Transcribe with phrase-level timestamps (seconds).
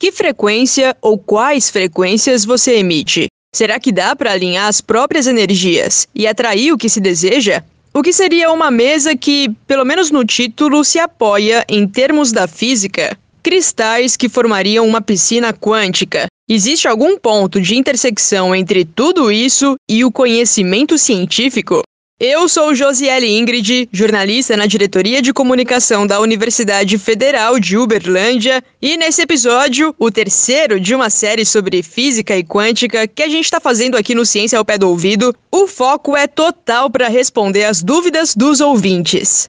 [0.00, 3.26] Que frequência ou quais frequências você emite?
[3.54, 7.62] Será que dá para alinhar as próprias energias e atrair o que se deseja?
[7.92, 12.48] O que seria uma mesa que, pelo menos no título, se apoia, em termos da
[12.48, 16.28] física, cristais que formariam uma piscina quântica.
[16.48, 21.82] Existe algum ponto de intersecção entre tudo isso e o conhecimento científico?
[22.22, 28.98] Eu sou Josiele Ingrid, jornalista na diretoria de comunicação da Universidade Federal de Uberlândia, e
[28.98, 33.58] nesse episódio, o terceiro de uma série sobre física e quântica que a gente está
[33.58, 37.82] fazendo aqui no Ciência ao Pé do Ouvido, o foco é total para responder as
[37.82, 39.48] dúvidas dos ouvintes.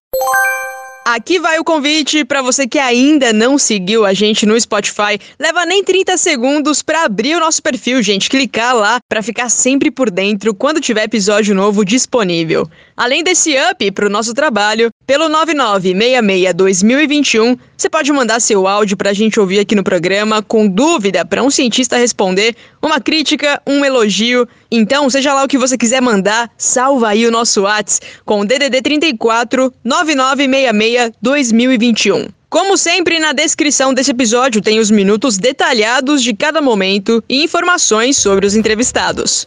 [1.04, 5.20] Aqui vai o convite para você que ainda não seguiu a gente no Spotify.
[5.40, 8.30] Leva nem 30 segundos para abrir o nosso perfil, gente.
[8.30, 12.70] Clicar lá para ficar sempre por dentro quando tiver episódio novo disponível.
[12.96, 19.10] Além desse up para o nosso trabalho, pelo 9966-2021, você pode mandar seu áudio para
[19.10, 23.84] a gente ouvir aqui no programa com dúvida para um cientista responder, uma crítica, um
[23.84, 24.48] elogio.
[24.72, 28.82] Então, seja lá o que você quiser mandar, salva aí o nosso WhatsApp com DDD
[28.82, 32.28] 34 9966 2021.
[32.50, 38.18] Como sempre, na descrição desse episódio tem os minutos detalhados de cada momento e informações
[38.18, 39.46] sobre os entrevistados.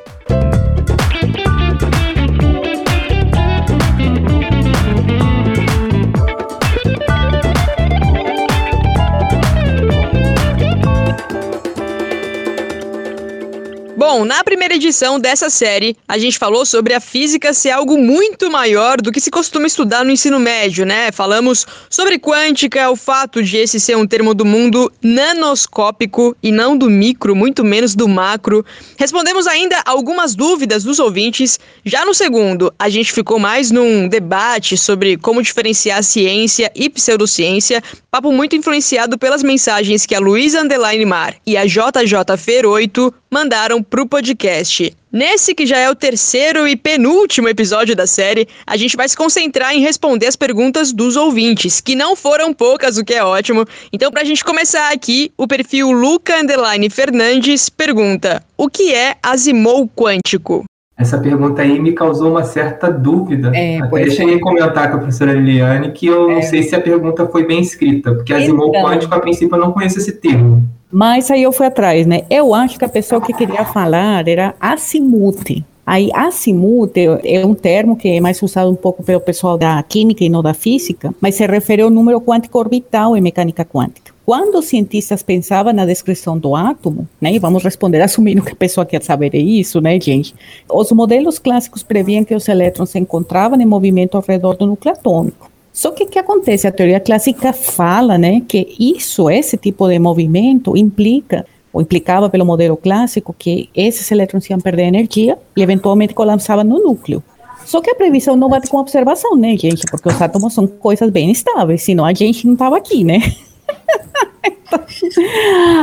[14.16, 18.48] Bom, na primeira edição dessa série, a gente falou sobre a física ser algo muito
[18.48, 21.10] maior do que se costuma estudar no ensino médio, né?
[21.10, 26.78] Falamos sobre quântica, o fato de esse ser um termo do mundo nanoscópico e não
[26.78, 28.64] do micro, muito menos do macro.
[28.96, 31.58] Respondemos ainda algumas dúvidas dos ouvintes.
[31.84, 37.82] Já no segundo, a gente ficou mais num debate sobre como diferenciar ciência e pseudociência,
[38.12, 43.12] papo muito influenciado pelas mensagens que a Luísa Underline Mar e a JJ Fer 8
[43.28, 44.94] mandaram pro podcast.
[45.12, 49.16] Nesse que já é o terceiro e penúltimo episódio da série, a gente vai se
[49.16, 53.65] concentrar em responder as perguntas dos ouvintes, que não foram poucas, o que é ótimo.
[53.92, 59.88] Então, pra gente começar aqui, o perfil Luca Underline Fernandes pergunta: O que é Asimov
[59.94, 60.65] quântico?
[60.97, 63.50] Essa pergunta aí me causou uma certa dúvida.
[63.54, 66.34] É, Até cheguei a comentar com a professora Liliane que eu é.
[66.36, 69.60] não sei se a pergunta foi bem escrita, porque Asimov então, quântico, a princípio, eu
[69.60, 70.65] não conheço esse termo.
[70.91, 72.22] Mas aí eu fui atrás, né?
[72.31, 75.65] Eu acho que a pessoa que queria falar era azimuth.
[75.87, 80.25] Aí, azimuth é um termo que é mais usado um pouco pelo pessoal da química
[80.25, 84.15] e não da física, mas se refere ao número quântico orbital em mecânica quântica.
[84.25, 88.56] Quando os cientistas pensavam na descrição do átomo, né, e vamos responder assumindo que a
[88.56, 90.34] pessoa quer saber isso, né, gente?
[90.72, 94.95] Os modelos clássicos previam que os elétrons se encontravam em movimento ao redor do núcleo
[94.95, 95.51] atômico.
[95.74, 96.68] Só que o que acontece?
[96.68, 102.46] A teoria clássica fala né, que isso, esse tipo de movimento, implica, ou implicava pelo
[102.46, 107.20] modelo clássico, que esses elétrons iam perder energia e eventualmente colapsavam no núcleo.
[107.66, 109.84] Só que a previsão não bate com a observação, né, gente?
[109.90, 113.18] Porque os átomos são coisas bem estáveis, senão a gente não estava aqui, né?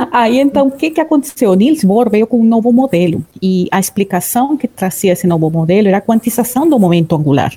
[0.09, 1.53] Aí então, o que, que aconteceu?
[1.53, 5.89] Niels Bohr veio com um novo modelo e a explicação que trazia esse novo modelo
[5.89, 7.51] era a quantização do momento angular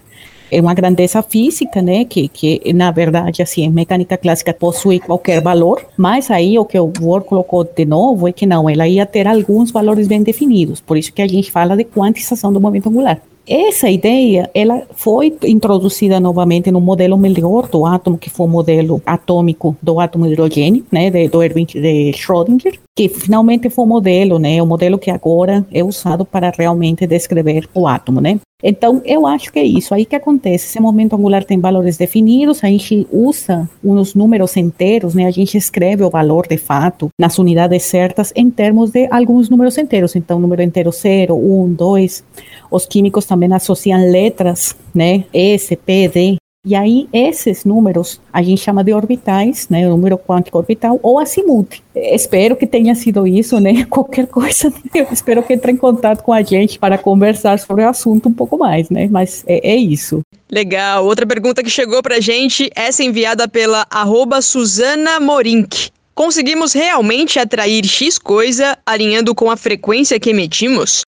[0.50, 5.84] é uma grandeza física, né, que, que na verdade, assim, mecânica clássica possui qualquer valor,
[5.96, 9.26] mas aí o que o Bohr colocou de novo é que não, ela ia ter
[9.26, 13.20] alguns valores bem definidos, por isso que a gente fala de quantização do momento angular.
[13.46, 19.02] Essa ideia, ela foi introduzida novamente no modelo melhor do átomo, que foi o modelo
[19.04, 24.38] atômico do átomo hidrogênio, né, de, do Erwin de Schrödinger, que finalmente foi o modelo,
[24.38, 28.40] né, o modelo que agora é usado para realmente descrever o átomo, né.
[28.66, 29.94] Então, eu acho que é isso.
[29.94, 30.68] Aí que acontece?
[30.68, 35.26] Esse momento angular tem valores definidos, a gente usa uns números inteiros, né?
[35.26, 39.76] A gente escreve o valor de fato nas unidades certas em termos de alguns números
[39.76, 40.16] inteiros.
[40.16, 42.24] Então, número inteiro 0, 1, 2.
[42.70, 45.24] Os químicos também associam letras, né?
[45.32, 46.36] S, P, D,
[46.66, 49.86] e aí, esses números a gente chama de orbitais, né?
[49.86, 51.82] O número quântico orbital ou azimuth.
[51.94, 53.84] Espero que tenha sido isso, né?
[53.90, 57.88] Qualquer coisa, eu espero que entre em contato com a gente para conversar sobre o
[57.88, 59.06] assunto um pouco mais, né?
[59.10, 60.22] Mas é, é isso.
[60.50, 61.04] Legal.
[61.04, 65.90] Outra pergunta que chegou pra gente, essa enviada pela arroba Suzana Morink.
[66.14, 71.02] Conseguimos realmente atrair X coisa alinhando com a frequência que emitimos?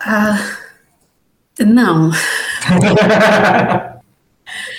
[0.00, 0.36] Ah,
[1.60, 2.10] não.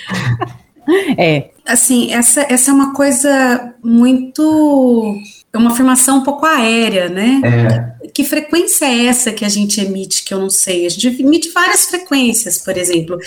[1.18, 1.50] é.
[1.64, 5.16] Assim, essa, essa é uma coisa muito.
[5.52, 7.40] É uma afirmação um pouco aérea, né?
[8.02, 8.08] É.
[8.08, 10.86] que frequência é essa que a gente emite, que eu não sei?
[10.86, 13.18] A gente emite várias frequências, por exemplo.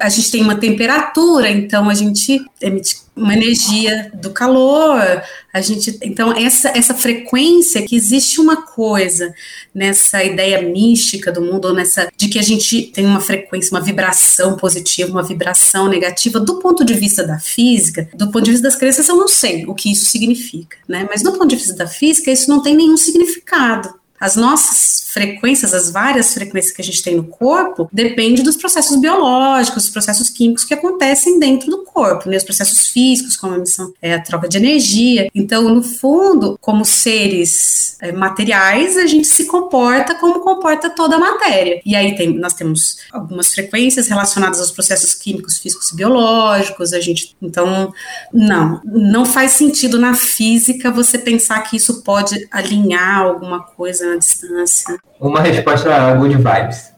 [0.00, 5.22] A gente tem uma temperatura, então a gente emite uma energia do calor,
[5.52, 9.32] a gente, então essa essa frequência que existe uma coisa
[9.72, 14.56] nessa ideia mística do mundo, nessa de que a gente tem uma frequência, uma vibração
[14.56, 18.76] positiva, uma vibração negativa, do ponto de vista da física, do ponto de vista das
[18.76, 21.06] crenças, eu não sei o que isso significa, né?
[21.08, 23.94] Mas do ponto de vista da física, isso não tem nenhum significado.
[24.24, 28.98] As nossas frequências, as várias frequências que a gente tem no corpo, depende dos processos
[28.98, 32.38] biológicos, dos processos químicos que acontecem dentro do corpo, né?
[32.38, 35.28] Os processos físicos, como a emissão, é, a troca de energia.
[35.34, 41.20] Então, no fundo, como seres é, materiais, a gente se comporta como comporta toda a
[41.20, 41.82] matéria.
[41.84, 46.94] E aí tem, nós temos algumas frequências relacionadas aos processos químicos, físicos e biológicos.
[46.94, 47.92] A gente, então,
[48.32, 54.98] não, não faz sentido na física você pensar que isso pode alinhar alguma coisa distância.
[55.20, 56.93] Uma resposta good vibes.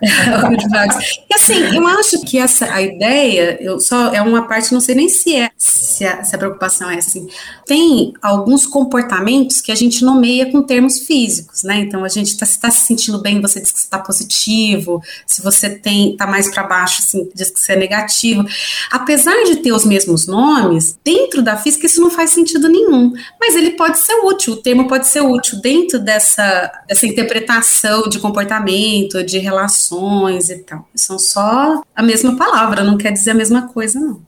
[1.30, 4.94] E assim, eu acho que essa a ideia, eu só é uma parte, não sei
[4.94, 7.26] nem se é se a, se a preocupação é assim.
[7.66, 11.80] Tem alguns comportamentos que a gente nomeia com termos físicos, né?
[11.80, 15.02] Então a gente está tá se sentindo bem, você diz que está positivo.
[15.26, 18.44] Se você tem tá mais para baixo, assim, diz que você é negativo.
[18.90, 23.12] Apesar de ter os mesmos nomes, dentro da física isso não faz sentido nenhum.
[23.40, 24.54] Mas ele pode ser útil.
[24.54, 30.88] O termo pode ser útil dentro dessa, dessa interpretação de comportamento, de relações e tal.
[30.94, 34.20] São só a mesma palavra, não quer dizer a mesma coisa, não.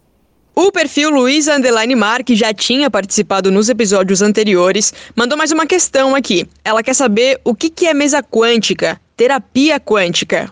[0.55, 5.65] O perfil Luiza Underline Mar, que já tinha participado nos episódios anteriores, mandou mais uma
[5.65, 6.47] questão aqui.
[6.65, 10.51] Ela quer saber o que, que é mesa quântica, terapia quântica.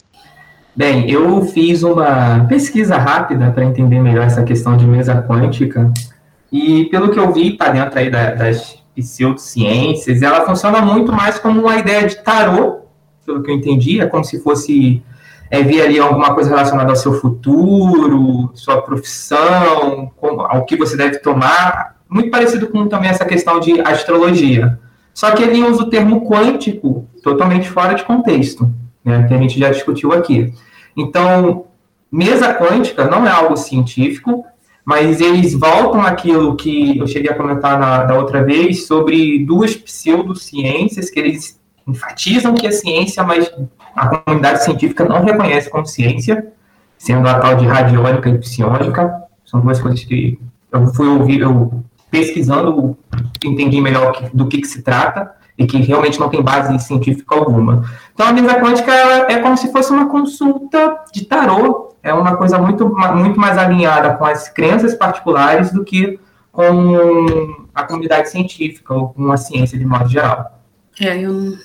[0.75, 5.93] Bem, eu fiz uma pesquisa rápida para entender melhor essa questão de mesa quântica.
[6.53, 11.39] E pelo que eu vi, está dentro aí da, das pseudociências, ela funciona muito mais
[11.39, 12.83] como uma ideia de tarô,
[13.29, 15.03] pelo que eu entendi, é como se fosse
[15.51, 20.97] é, ver ali alguma coisa relacionada ao seu futuro, sua profissão, como, ao que você
[20.97, 24.79] deve tomar, muito parecido com também essa questão de astrologia.
[25.13, 28.73] Só que ele usa o termo quântico totalmente fora de contexto,
[29.05, 30.55] né, que a gente já discutiu aqui.
[30.97, 31.67] Então,
[32.11, 34.45] mesa quântica não é algo científico,
[34.85, 39.77] mas eles voltam àquilo que eu cheguei a comentar na, da outra vez sobre duas
[39.77, 43.51] pseudociências que eles enfatizam que é ciência, mas
[43.97, 46.53] a comunidade científica não reconhece como ciência,
[46.97, 49.23] sendo a tal de radiônica e psiônica.
[49.45, 50.39] São duas coisas que
[50.71, 52.97] eu fui ouvir, eu pesquisando,
[53.45, 57.85] entendi melhor do que, que se trata e que realmente não tem base científica alguma.
[58.15, 58.93] Então, a mesa quântica
[59.29, 64.15] é como se fosse uma consulta de tarô, é uma coisa muito, muito mais alinhada
[64.15, 66.19] com as crenças particulares do que
[66.53, 70.59] com a comunidade científica ou com a ciência de modo geral.
[71.01, 71.57] É, eu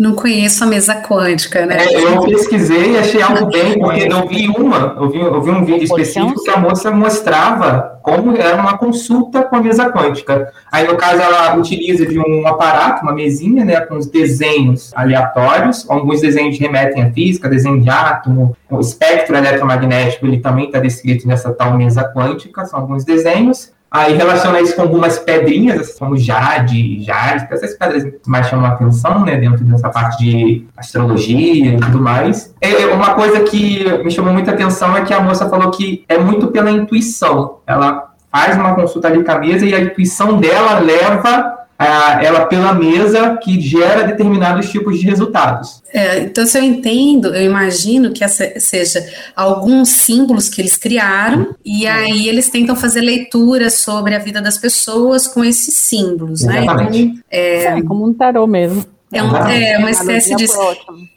[0.00, 1.76] não conheço a mesa quântica, né?
[1.78, 5.50] É, eu pesquisei e achei algo bem, porque eu vi uma, eu vi, eu vi
[5.50, 10.50] um vídeo específico que a moça mostrava como era uma consulta com a mesa quântica.
[10.72, 15.84] Aí, no caso, ela utiliza de um aparato, uma mesinha, né, com os desenhos aleatórios,
[15.86, 21.28] alguns desenhos remetem à física, desenho de átomo, o espectro eletromagnético, ele também está descrito
[21.28, 23.70] nessa tal mesa quântica, são alguns desenhos.
[23.90, 29.24] Aí relaciona isso com algumas pedrinhas, como jade, jade, essas pedras mais chamam a atenção,
[29.24, 32.54] né, dentro dessa parte de astrologia e tudo mais.
[32.60, 36.16] É, uma coisa que me chamou muita atenção é que a moça falou que é
[36.16, 37.58] muito pela intuição.
[37.66, 42.74] Ela faz uma consulta ali com a mesa e a intuição dela leva ela pela
[42.74, 45.82] mesa que gera determinados tipos de resultados.
[45.92, 51.54] É, então, se eu entendo, eu imagino que essa seja alguns símbolos que eles criaram
[51.64, 56.62] e aí eles tentam fazer leituras sobre a vida das pessoas com esses símbolos, né?
[56.62, 57.04] Exatamente.
[57.06, 57.12] né?
[57.12, 58.84] Então, é, é como um tarô mesmo.
[59.12, 60.46] É, um, é uma espécie de.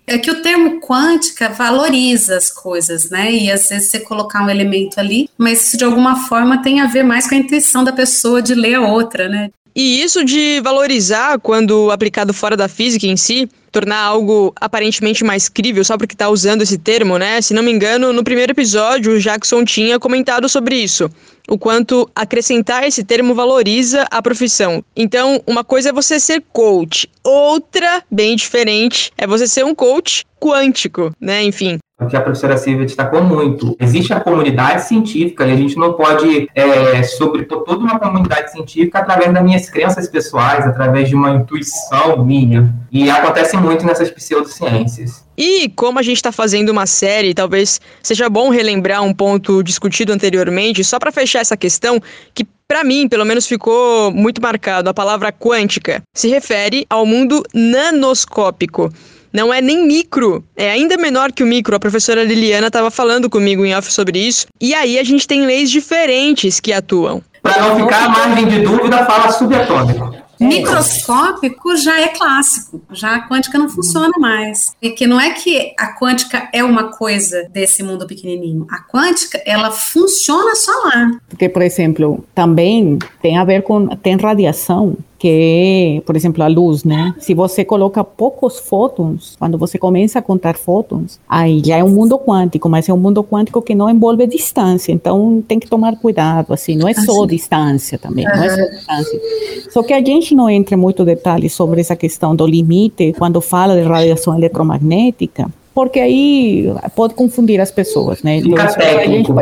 [0.08, 3.32] É que o termo quântica valoriza as coisas, né?
[3.32, 6.88] E às vezes você colocar um elemento ali, mas isso de alguma forma tem a
[6.88, 9.52] ver mais com a intuição da pessoa de ler a outra, né?
[9.76, 15.50] E isso de valorizar quando aplicado fora da física em si, tornar algo aparentemente mais
[15.50, 17.42] crível só porque está usando esse termo, né?
[17.42, 21.10] Se não me engano, no primeiro episódio o Jackson tinha comentado sobre isso,
[21.50, 24.86] o quanto acrescentar esse termo valoriza a profissão.
[24.96, 30.24] Então, uma coisa é você ser coach, outra, bem diferente, é você ser um coach
[30.40, 31.44] quântico, né?
[31.44, 33.76] Enfim que a professora Silvia destacou muito.
[33.80, 39.00] Existe a comunidade científica e a gente não pode é, sobrepor toda uma comunidade científica
[39.00, 42.74] através das minhas crenças pessoais, através de uma intuição minha.
[42.92, 45.24] E acontece muito nessas pseudociências.
[45.38, 50.12] E como a gente está fazendo uma série, talvez seja bom relembrar um ponto discutido
[50.12, 52.02] anteriormente, só para fechar essa questão,
[52.34, 56.02] que Para mim, pelo menos ficou muito marcado a palavra quântica.
[56.16, 58.90] Se refere ao mundo nanoscópico.
[59.34, 61.76] Não é nem micro, é ainda menor que o micro.
[61.76, 64.46] A professora Liliana estava falando comigo em off sobre isso.
[64.62, 67.24] E aí a gente tem leis diferentes que atuam.
[67.42, 70.24] Para não ficar margem de dúvida, fala subatômico.
[70.40, 70.46] É.
[70.46, 74.76] Microscópico já é clássico, já a quântica não funciona mais.
[74.82, 78.68] Porque não é que a quântica é uma coisa desse mundo pequenininho.
[78.70, 81.12] A quântica, ela funciona só lá.
[81.30, 86.84] Porque, por exemplo, também tem a ver com tem radiação que, por exemplo, a luz,
[86.84, 87.16] né?
[87.18, 91.88] Se você coloca poucos fótons, quando você começa a contar fótons, aí já é um
[91.88, 95.96] mundo quântico, mas é um mundo quântico que não envolve distância, então tem que tomar
[95.96, 98.36] cuidado, assim, não é só distância também, uhum.
[98.36, 99.22] não é só distância.
[99.70, 103.40] Só que a gente não entra em muito detalhe sobre essa questão do limite quando
[103.40, 108.42] fala de radiação eletromagnética, porque aí pode confundir as pessoas, né?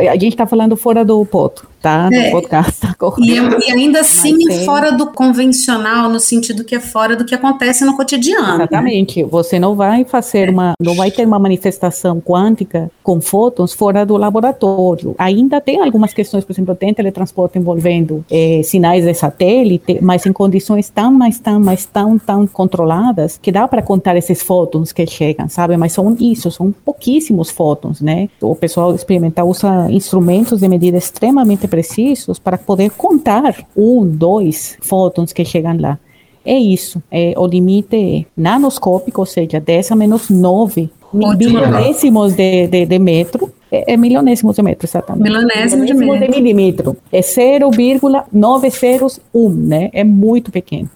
[0.08, 2.30] a gente está falando fora do poto tá no é.
[2.30, 3.20] podcast agora.
[3.20, 7.84] E, e ainda assim fora do convencional, no sentido que é fora do que acontece
[7.84, 8.46] no cotidiano.
[8.46, 8.54] Né?
[8.54, 9.22] Exatamente.
[9.22, 9.28] Né?
[9.30, 14.16] Você não vai fazer uma, não vai ter uma manifestação quântica com fótons fora do
[14.16, 15.14] laboratório.
[15.18, 20.32] Ainda tem algumas questões, por exemplo, tem teletransporte envolvendo é, sinais de satélite, mas em
[20.32, 25.04] condições tão, mais, tão, mais tão, tão controladas que dá para contar esses fótons que
[25.06, 25.76] chegam, sabe?
[25.76, 28.28] Mas são isso, são pouquíssimos fótons, né?
[28.40, 35.32] O pessoal experimental usa instrumentos de medida extremamente precisos para poder contar um, dois fótons
[35.32, 35.98] que chegam lá.
[36.44, 42.84] É isso, é o limite nanoscópico, ou seja, 10 a menos 9 milionésimos de, de,
[42.84, 45.22] de metro, é, é milionésimos de metro, exatamente.
[45.22, 46.94] Milionésimo de de milímetro.
[47.10, 49.88] É 0,901, né?
[49.94, 50.90] É muito pequeno.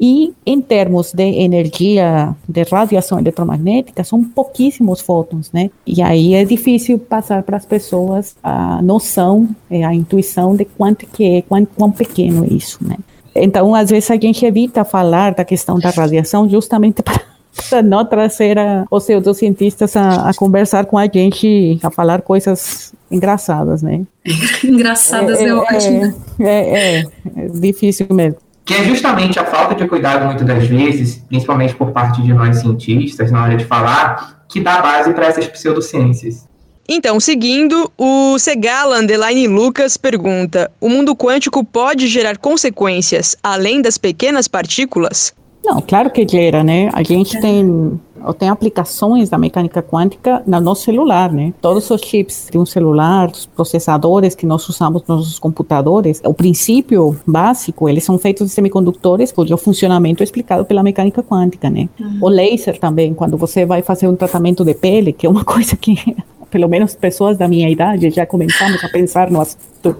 [0.00, 5.70] E em termos de energia de radiação eletromagnética, são pouquíssimos fótons, né?
[5.84, 11.04] E aí é difícil passar para as pessoas a noção, é, a intuição de quanto
[11.06, 12.96] que é, quão, quão pequeno é isso, né?
[13.34, 17.26] Então, às vezes a gente evita falar da questão da radiação justamente para
[17.68, 22.92] para não trazer a, os pseudocientistas a, a conversar com a gente, a falar coisas
[23.10, 24.02] engraçadas, né?
[24.62, 26.14] engraçadas é, é, é ótimo.
[26.38, 28.38] É, é, é difícil mesmo
[28.68, 32.58] que é justamente a falta de cuidado, muitas das vezes, principalmente por parte de nós
[32.58, 36.46] cientistas, na hora de falar, que dá base para essas pseudociências.
[36.86, 43.96] Então, seguindo, o Segala Underline Lucas pergunta: o mundo quântico pode gerar consequências além das
[43.96, 45.32] pequenas partículas?
[45.68, 46.88] Não, claro que gera, né?
[46.94, 48.00] A gente tem,
[48.38, 51.52] tem aplicações da mecânica quântica no nosso celular, né?
[51.60, 56.32] Todos os chips de um celular, os processadores que nós usamos nos nossos computadores, o
[56.32, 61.86] princípio básico, eles são feitos de semicondutores cujo funcionamento é explicado pela mecânica quântica, né?
[62.00, 62.18] Uhum.
[62.22, 65.76] O laser também, quando você vai fazer um tratamento de pele, que é uma coisa
[65.76, 66.16] que
[66.50, 69.98] pelo menos pessoas da minha idade já começamos a pensar no assunto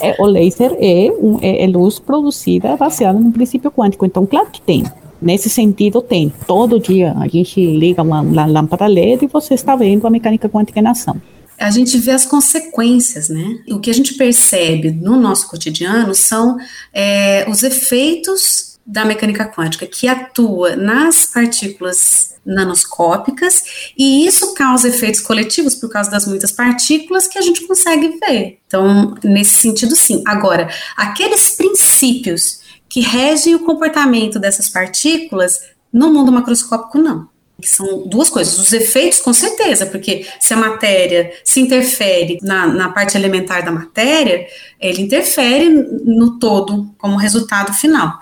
[0.00, 4.04] é, o laser é, um, é, é luz produzida baseada no princípio quântico.
[4.04, 4.84] Então, claro que tem.
[5.20, 6.32] Nesse sentido, tem.
[6.46, 10.48] Todo dia a gente liga uma, uma lâmpada LED e você está vendo a mecânica
[10.48, 11.20] quântica em ação
[11.58, 13.58] a gente vê as consequências, né?
[13.70, 16.56] O que a gente percebe no nosso cotidiano são
[16.92, 23.62] é, os efeitos da mecânica quântica que atua nas partículas nanoscópicas,
[23.96, 28.58] e isso causa efeitos coletivos por causa das muitas partículas que a gente consegue ver.
[28.66, 30.22] Então, nesse sentido, sim.
[30.26, 35.60] Agora, aqueles princípios que regem o comportamento dessas partículas
[35.92, 37.32] no mundo macroscópico, não.
[37.62, 38.58] São duas coisas.
[38.58, 43.70] Os efeitos, com certeza, porque se a matéria se interfere na, na parte elementar da
[43.72, 44.46] matéria,
[44.78, 48.18] ele interfere no todo como resultado final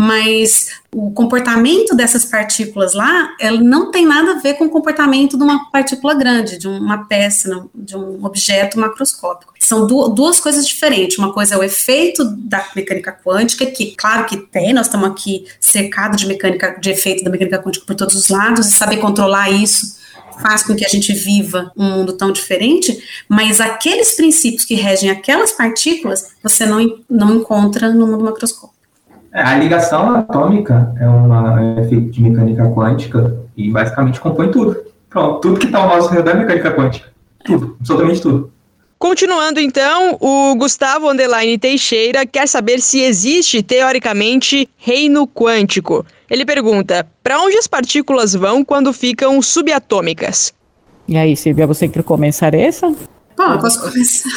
[0.00, 5.36] mas o comportamento dessas partículas lá, ela não tem nada a ver com o comportamento
[5.36, 9.52] de uma partícula grande, de uma peça, de um objeto macroscópico.
[9.58, 11.18] São duas coisas diferentes.
[11.18, 15.44] Uma coisa é o efeito da mecânica quântica, que claro que tem, nós estamos aqui
[15.60, 19.50] cercados de mecânica, de efeito da mecânica quântica por todos os lados, e saber controlar
[19.50, 20.00] isso
[20.40, 25.10] faz com que a gente viva um mundo tão diferente, mas aqueles princípios que regem
[25.10, 26.78] aquelas partículas, você não,
[27.10, 28.79] não encontra no mundo macroscópico.
[29.32, 34.76] É, a ligação atômica é um efeito de mecânica quântica e basicamente compõe tudo.
[35.08, 37.08] Pronto, tudo que está ao nosso redor é mecânica quântica.
[37.44, 38.52] Tudo, absolutamente tudo.
[38.98, 46.04] Continuando então, o Gustavo Underline Teixeira quer saber se existe, teoricamente, reino quântico.
[46.28, 50.52] Ele pergunta: para onde as partículas vão quando ficam subatômicas?
[51.08, 52.94] E aí, Silvia, você quer começar essa?
[53.38, 54.28] Ah, posso começar.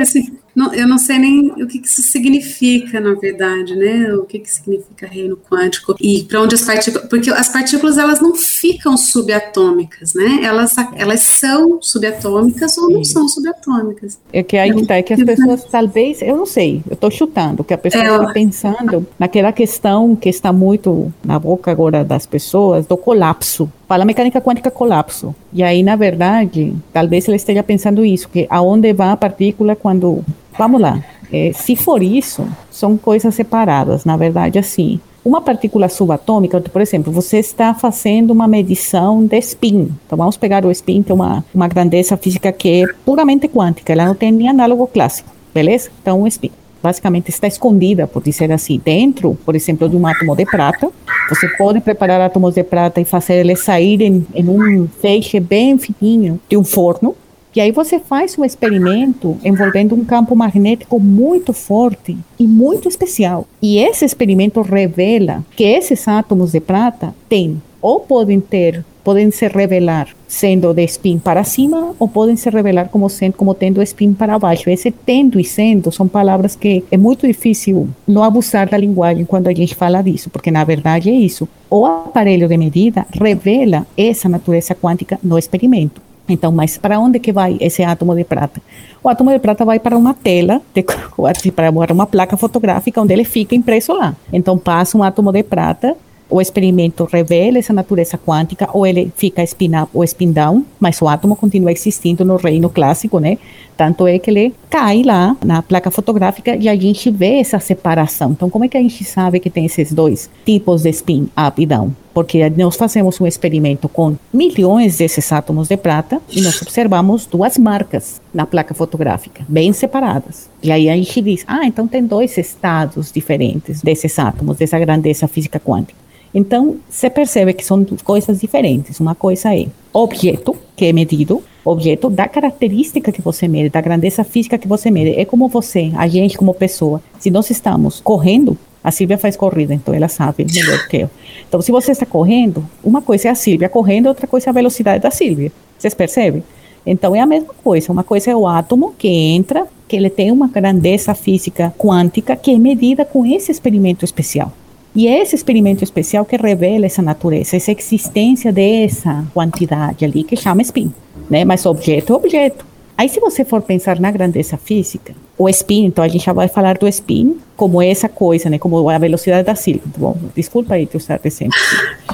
[0.00, 4.12] Assim, não, eu não sei nem o que, que, isso significa, na verdade, né?
[4.14, 7.08] O que, que significa reino quântico e para onde as partículas.
[7.08, 10.40] Porque as partículas elas não ficam subatômicas, né?
[10.42, 14.18] Elas, elas são subatômicas ou não são subatômicas.
[14.32, 17.64] É que aí tá, é que as pessoas talvez, eu não sei, eu estou chutando,
[17.64, 22.26] que a pessoa é, está pensando naquela questão que está muito na boca agora das
[22.26, 25.34] pessoas, do colapso fala mecânica quântica colapso.
[25.52, 30.24] E aí, na verdade, talvez ele esteja pensando isso, que aonde vai a partícula quando...
[30.58, 35.00] Vamos lá, é, se for isso, são coisas separadas, na verdade, assim.
[35.24, 39.88] Uma partícula subatômica, por exemplo, você está fazendo uma medição de spin.
[40.04, 43.92] Então, vamos pegar o spin, que é uma, uma grandeza física que é puramente quântica,
[43.92, 45.90] ela não tem nem análogo clássico, beleza?
[46.00, 46.50] Então, o spin
[46.82, 50.90] basicamente está escondida, por dizer assim, dentro, por exemplo, de um átomo de prata.
[51.28, 56.40] Você pode preparar átomos de prata e fazer eles saírem em um feixe bem fininho
[56.48, 57.14] de um forno.
[57.54, 63.46] E aí você faz um experimento envolvendo um campo magnético muito forte e muito especial.
[63.60, 69.48] E esse experimento revela que esses átomos de prata têm ou podem ter podem se
[69.48, 74.14] revelar sendo de spin para cima ou podem se revelar como sendo como tendo spin
[74.14, 74.70] para baixo.
[74.70, 79.48] Esse tendo e sendo são palavras que é muito difícil não abusar da linguagem quando
[79.48, 81.48] a gente fala disso, porque na verdade é isso.
[81.68, 86.00] O aparelho de medida revela essa natureza quântica no experimento.
[86.28, 88.60] Então, mas para onde que vai esse átomo de prata?
[89.02, 90.84] O átomo de prata vai para uma tela, de,
[91.52, 94.14] para uma placa fotográfica onde ele fica impresso lá.
[94.32, 95.96] Então, passa um átomo de prata
[96.32, 101.00] o experimento revela essa natureza quântica ou ele fica spin up ou spin down, mas
[101.02, 103.36] o átomo continua existindo no reino clássico, né?
[103.76, 108.30] Tanto é que ele cai lá na placa fotográfica e a gente vê essa separação.
[108.30, 111.60] Então, como é que a gente sabe que tem esses dois tipos de spin up
[111.60, 111.90] e down?
[112.14, 117.56] Porque nós fazemos um experimento com milhões desses átomos de prata e nós observamos duas
[117.56, 120.50] marcas na placa fotográfica, bem separadas.
[120.62, 125.26] E aí a gente diz, ah, então tem dois estados diferentes desses átomos, dessa grandeza
[125.26, 126.02] física quântica.
[126.34, 128.98] Então, você percebe que são coisas diferentes.
[129.00, 134.24] Uma coisa é objeto, que é medido, objeto da característica que você mede, da grandeza
[134.24, 135.18] física que você mede.
[135.20, 137.02] É como você, a gente como pessoa.
[137.18, 141.10] Se nós estamos correndo, a Silvia faz corrida, então ela sabe melhor que eu.
[141.48, 144.52] Então, se você está correndo, uma coisa é a Silvia correndo, outra coisa é a
[144.52, 145.52] velocidade da Silvia.
[145.78, 146.42] Vocês percebem?
[146.84, 147.92] Então, é a mesma coisa.
[147.92, 152.50] Uma coisa é o átomo que entra, que ele tem uma grandeza física quântica que
[152.50, 154.52] é medida com esse experimento especial.
[154.94, 160.36] E é esse experimento especial que revela essa natureza, essa existência dessa quantidade ali que
[160.36, 160.92] chama spin,
[161.30, 161.46] né?
[161.46, 162.66] Mas objeto é objeto.
[162.98, 166.48] Aí se você for pensar na grandeza física, o spin, então a gente já vai
[166.48, 168.58] falar do spin como essa coisa, né?
[168.58, 169.82] Como a velocidade da Silvia.
[169.96, 171.56] Bom, desculpa aí te usar de exemplo.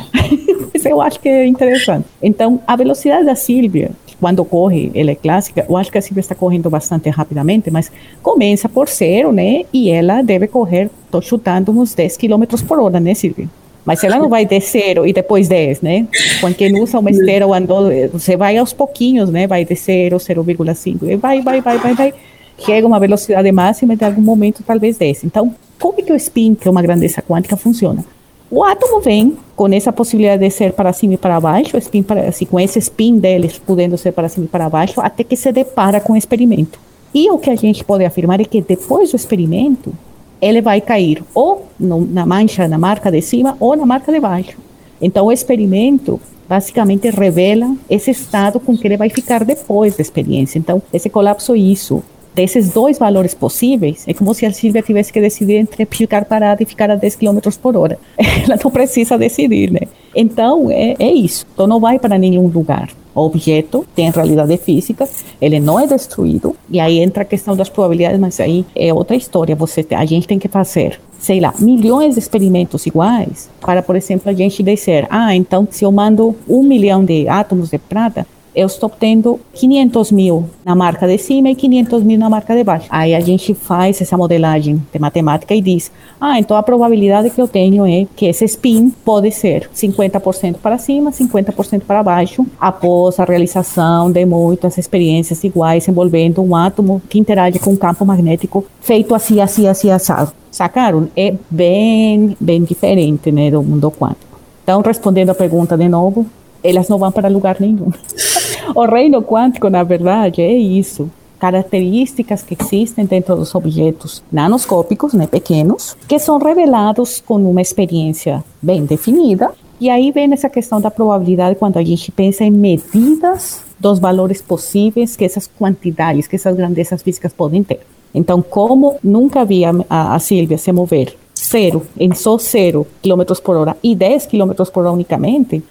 [0.73, 2.07] Mas eu acho que é interessante.
[2.23, 6.21] Então, a velocidade da Silvia quando corre, ela é clássica, eu acho que a Silvia
[6.21, 7.91] está correndo bastante rapidamente, mas
[8.23, 9.65] começa por zero, né?
[9.73, 13.49] E ela deve correr, estou chutando uns 10 km por hora, né, Silvia?
[13.85, 16.07] Mas ela não vai de zero e depois 10, né?
[16.41, 19.47] Quando quem usa uma esteira ou andou, você vai aos pouquinhos, né?
[19.47, 22.15] Vai de zero, 0,5, e vai, vai, vai, vai, vai.
[22.59, 25.25] Chega uma velocidade máxima de algum momento, talvez 10.
[25.25, 28.05] Então, como que o spin, que é uma grandeza quântica, funciona?
[28.51, 32.29] O átomo vem com essa possibilidade de ser para cima e para baixo, spin para,
[32.29, 35.53] assim, com esse spin deles podendo ser para cima e para baixo, até que se
[35.53, 36.81] depara com o experimento.
[37.15, 39.93] E o que a gente pode afirmar é que depois do experimento,
[40.41, 44.19] ele vai cair ou no, na mancha, na marca de cima, ou na marca de
[44.19, 44.57] baixo.
[45.01, 50.59] Então, o experimento basicamente revela esse estado com que ele vai ficar depois da experiência.
[50.59, 52.03] Então, esse colapso é isso
[52.35, 56.63] desses dois valores possíveis, é como se a Silvia tivesse que decidir entre ficar parada
[56.63, 57.99] e ficar a 10 km por hora.
[58.17, 59.81] Ela não precisa decidir, né?
[60.15, 61.47] Então, é, é isso.
[61.53, 62.91] Então, não vai para nenhum lugar.
[63.15, 65.09] O objeto tem realidade física,
[65.41, 69.17] ele não é destruído, e aí entra a questão das probabilidades, mas aí é outra
[69.17, 69.57] história.
[69.57, 74.31] Você, a gente tem que fazer sei lá, milhões de experimentos iguais para, por exemplo,
[74.31, 78.27] a gente dizer, ah, então se eu mando um milhão de átomos de prata,
[78.59, 82.65] eu estou tendo 500 mil na marca de cima e 500 mil na marca de
[82.65, 82.89] baixo.
[82.91, 87.41] Aí a gente faz essa modelagem de matemática e diz, ah, então a probabilidade que
[87.41, 93.21] eu tenho é que esse spin pode ser 50% para cima, 50% para baixo, após
[93.21, 98.65] a realização de muitas experiências iguais envolvendo um átomo que interage com um campo magnético
[98.81, 100.33] feito assim, assim, assim, assado.
[100.51, 101.09] Sacaram?
[101.17, 104.41] É bem, bem diferente, né, do mundo quântico.
[104.65, 106.27] Então, respondendo a pergunta de novo,
[106.63, 107.93] elas não vão para lugar nenhum.
[108.75, 111.11] o reino quântico, na verdade, é isso.
[111.39, 118.43] Características que existem dentro dos objetos nanoscópicos, né, pequenos, que são revelados com uma experiência
[118.61, 119.53] bem definida.
[119.81, 124.43] E aí vem essa questão da probabilidade quando a gente pensa em medidas dos valores
[124.43, 127.81] possíveis que essas quantidades, que essas grandezas físicas podem ter.
[128.13, 133.57] Então, como nunca vi a, a, Silvia se mover zero, em só zero quilômetros por
[133.57, 135.63] hora e 10 quilômetros por hora unicamente,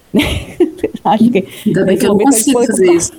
[1.04, 1.46] acho que...
[1.66, 3.12] Ainda bem que eu não consigo fazer isso.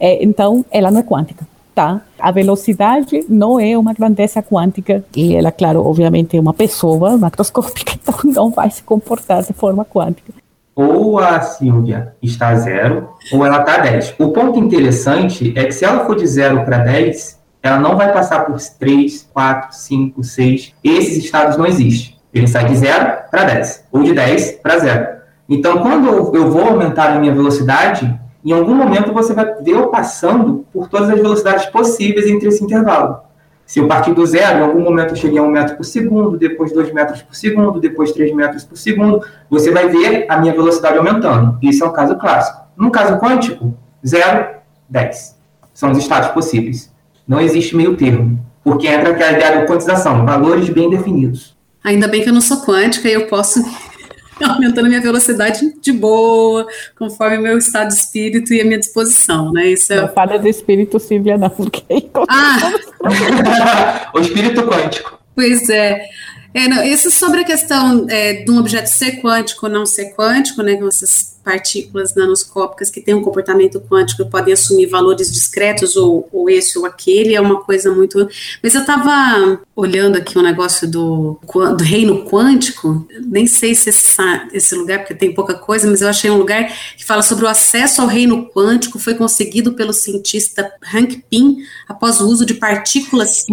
[0.00, 1.46] é, então, ela não é quântica.
[1.74, 2.00] Tá?
[2.18, 7.92] A velocidade não é uma grandeza quântica e ela, claro, obviamente é uma pessoa macroscópica,
[8.02, 10.32] então não vai se comportar de forma quântica.
[10.74, 14.14] Ou a Silvia está a zero, ou ela está a 10.
[14.18, 17.35] O ponto interessante é que se ela for de zero para 10,
[17.66, 20.74] ela não vai passar por 3, 4, 5, 6.
[20.82, 22.16] Esses estados não existem.
[22.32, 25.16] Ele sai de 0 para 10, ou de 10 para 0.
[25.48, 29.88] Então, quando eu vou aumentar a minha velocidade, em algum momento você vai ver eu
[29.88, 33.20] passando por todas as velocidades possíveis entre esse intervalo.
[33.64, 36.38] Se eu partir do zero, em algum momento eu cheguei a um metro por segundo,
[36.38, 40.52] depois dois metros por segundo, depois três metros por segundo, você vai ver a minha
[40.52, 41.58] velocidade aumentando.
[41.60, 42.60] Isso é um caso clássico.
[42.76, 43.74] No caso quântico,
[44.06, 44.56] zero,
[44.88, 45.36] 10.
[45.74, 46.94] São os estados possíveis.
[47.26, 51.56] Não existe meio termo, porque entra aquela ideia da quantização, valores bem definidos.
[51.82, 53.60] Ainda bem que eu não sou quântica e eu posso
[54.42, 56.66] aumentando minha velocidade de boa,
[56.98, 59.68] conforme o meu estado de espírito e a minha disposição, né?
[59.68, 60.02] Isso é...
[60.02, 61.82] Não fala do espírito Silvia, não, porque...
[62.28, 64.10] Ah!
[64.14, 65.18] o espírito quântico.
[65.34, 66.02] Pois é.
[66.54, 70.14] é não, isso sobre a questão é, de um objeto ser quântico ou não ser
[70.14, 70.76] quântico, né?
[70.76, 76.50] Que vocês partículas nanoscópicas que têm um comportamento quântico podem assumir valores discretos ou, ou
[76.50, 78.28] esse ou aquele, é uma coisa muito.
[78.60, 81.38] Mas eu estava olhando aqui um negócio do,
[81.78, 84.20] do reino quântico, nem sei se esse,
[84.52, 87.48] esse lugar, porque tem pouca coisa, mas eu achei um lugar que fala sobre o
[87.48, 93.44] acesso ao reino quântico foi conseguido pelo cientista Hank Pym após o uso de partículas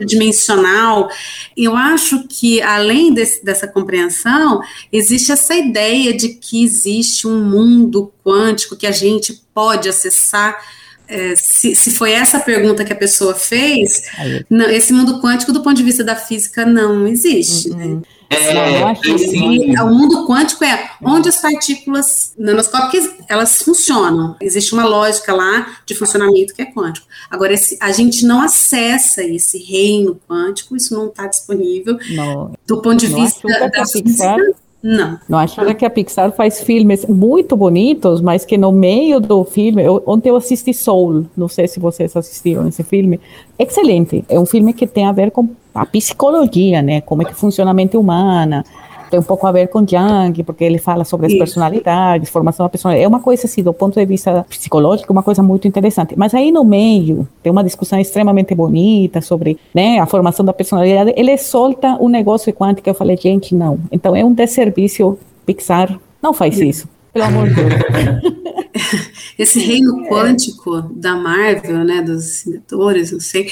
[0.00, 1.08] é dimensional.
[1.56, 4.60] Eu acho que, além desse, dessa compreensão,
[4.92, 10.58] existe essa ideia de que existe existe um mundo quântico que a gente pode acessar.
[11.06, 14.04] É, se, se, foi essa pergunta que a pessoa fez,
[14.48, 17.68] não, esse mundo quântico, do ponto de vista da física, não existe.
[17.70, 17.84] Né?
[17.86, 18.02] Uhum.
[18.30, 24.36] É, o mundo quântico é onde as partículas nanoscópicas elas funcionam.
[24.40, 27.08] Existe uma lógica lá de funcionamento que é quântico.
[27.28, 31.98] Agora, esse, a gente não acessa esse reino quântico, isso não está disponível.
[32.10, 34.36] Não, do ponto de vista da física.
[34.82, 35.18] Não.
[35.28, 39.84] Não acha que a Pixar faz filmes muito bonitos, mas que no meio do filme,
[39.84, 43.20] eu, ontem eu assisti Soul, não sei se vocês assistiram esse filme,
[43.58, 44.24] excelente.
[44.28, 47.02] É um filme que tem a ver com a psicologia, né?
[47.02, 48.64] Como é que funciona a mente humana,
[49.10, 51.38] tem um pouco a ver com Jung, porque ele fala sobre as Isso.
[51.38, 53.04] personalidades, formação da personalidade.
[53.04, 56.14] É uma coisa assim, do ponto de vista psicológico, uma coisa muito interessante.
[56.16, 61.12] Mas aí no meio tem uma discussão extremamente bonita sobre né, a formação da personalidade.
[61.16, 62.88] Ele solta um negócio quântico.
[62.88, 63.78] Eu falei, gente, não.
[63.90, 65.98] Então é um desserviço Pixar.
[66.22, 66.88] Não faz isso.
[67.12, 67.70] Pelo amor de Deus.
[69.38, 73.50] Esse reino quântico da Marvel, né, dos Vingadores, não sei.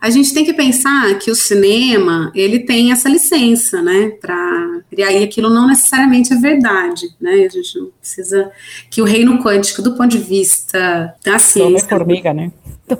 [0.00, 5.12] A gente tem que pensar que o cinema, ele tem essa licença, né, para criar,
[5.12, 8.50] e aquilo não necessariamente é verdade, né, a gente não precisa,
[8.90, 11.96] que o reino quântico, do ponto de vista da ciência...
[11.96, 12.52] Homem-formiga, né?
[12.88, 12.94] É,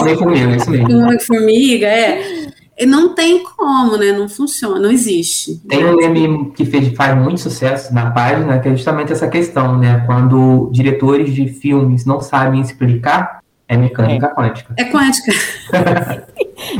[0.00, 0.98] Homem-formiga, mesmo.
[0.98, 2.48] Homem-formiga, é
[2.86, 4.12] não tem como, né?
[4.12, 5.60] Não funciona, não existe.
[5.68, 9.76] Tem um meme que fez, faz muito sucesso na página, que é justamente essa questão,
[9.76, 10.04] né?
[10.06, 14.34] Quando diretores de filmes não sabem explicar, é mecânica é.
[14.34, 14.74] quântica.
[14.78, 15.32] É quântica.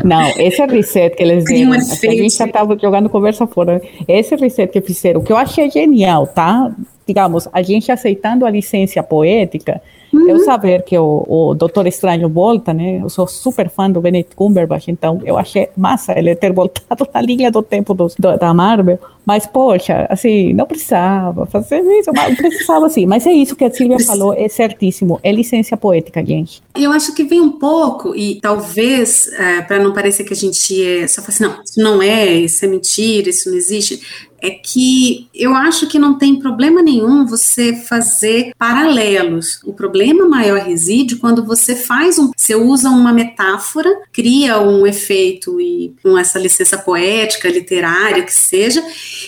[0.02, 3.82] não, esse reset que eles deram, a gente já estava jogando conversa fora.
[4.06, 6.72] Esse reset que fizeram, que eu achei genial, tá?
[7.06, 9.82] Digamos, a gente aceitando a licença poética,
[10.12, 10.28] Uhum.
[10.28, 13.00] Eu saber que o, o Doutor Estranho volta, né?
[13.02, 17.20] Eu sou super fã do Benedict Cumberbatch, então eu achei massa ele ter voltado na
[17.20, 18.98] linha do tempo do, do, da Marvel.
[19.28, 23.04] Mas, poxa, assim, não precisava fazer isso, mas precisava assim.
[23.04, 25.20] Mas é isso que a Silvia falou, é certíssimo.
[25.22, 26.62] É licença poética, gente.
[26.74, 30.82] Eu acho que vem um pouco, e talvez, é, para não parecer que a gente
[30.82, 34.00] é, só fala assim, não, isso não é, isso é mentira, isso não existe
[34.40, 39.60] é que eu acho que não tem problema nenhum você fazer paralelos.
[39.64, 45.60] O problema maior reside quando você faz um, você usa uma metáfora, cria um efeito
[45.60, 48.82] e com essa licença poética, literária, que seja,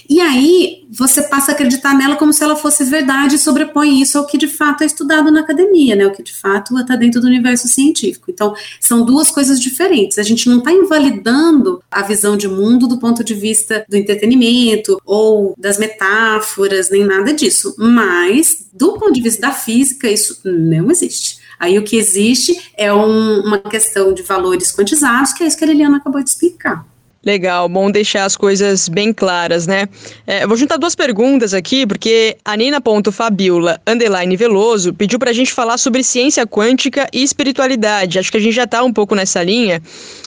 [0.08, 4.18] e aí você passa a acreditar nela como se ela fosse verdade e sobrepõe isso
[4.18, 6.06] ao que de fato é estudado na academia, né?
[6.06, 8.30] O que de fato está dentro do universo científico.
[8.30, 10.18] Então, são duas coisas diferentes.
[10.18, 14.99] A gente não está invalidando a visão de mundo do ponto de vista do entretenimento
[15.04, 17.74] ou das metáforas, nem nada disso.
[17.78, 21.40] Mas, do ponto de vista da física, isso não existe.
[21.58, 25.64] Aí o que existe é um, uma questão de valores quantizados, que é isso que
[25.64, 26.86] a Liliana acabou de explicar.
[27.22, 29.86] Legal, bom deixar as coisas bem claras, né?
[30.26, 35.76] É, vou juntar duas perguntas aqui, porque a Nina.fabiola underline Veloso pediu pra gente falar
[35.76, 38.18] sobre ciência quântica e espiritualidade.
[38.18, 39.82] Acho que a gente já tá um pouco nessa linha.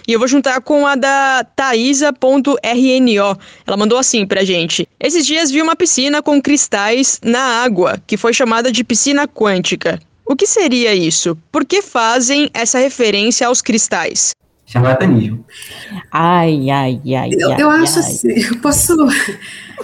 [0.08, 3.40] E eu vou juntar com a da Thaisa.rno.
[3.66, 4.88] Ela mandou assim pra gente.
[5.00, 10.00] Esses dias vi uma piscina com cristais na água, que foi chamada de piscina quântica.
[10.26, 11.36] O que seria isso?
[11.52, 14.36] Por que fazem essa referência aos cristais?
[14.74, 15.46] Charlatanismo.
[16.12, 17.30] Ai, ai, ai.
[17.32, 18.06] Eu, ai, eu acho ai.
[18.06, 18.96] assim, eu posso.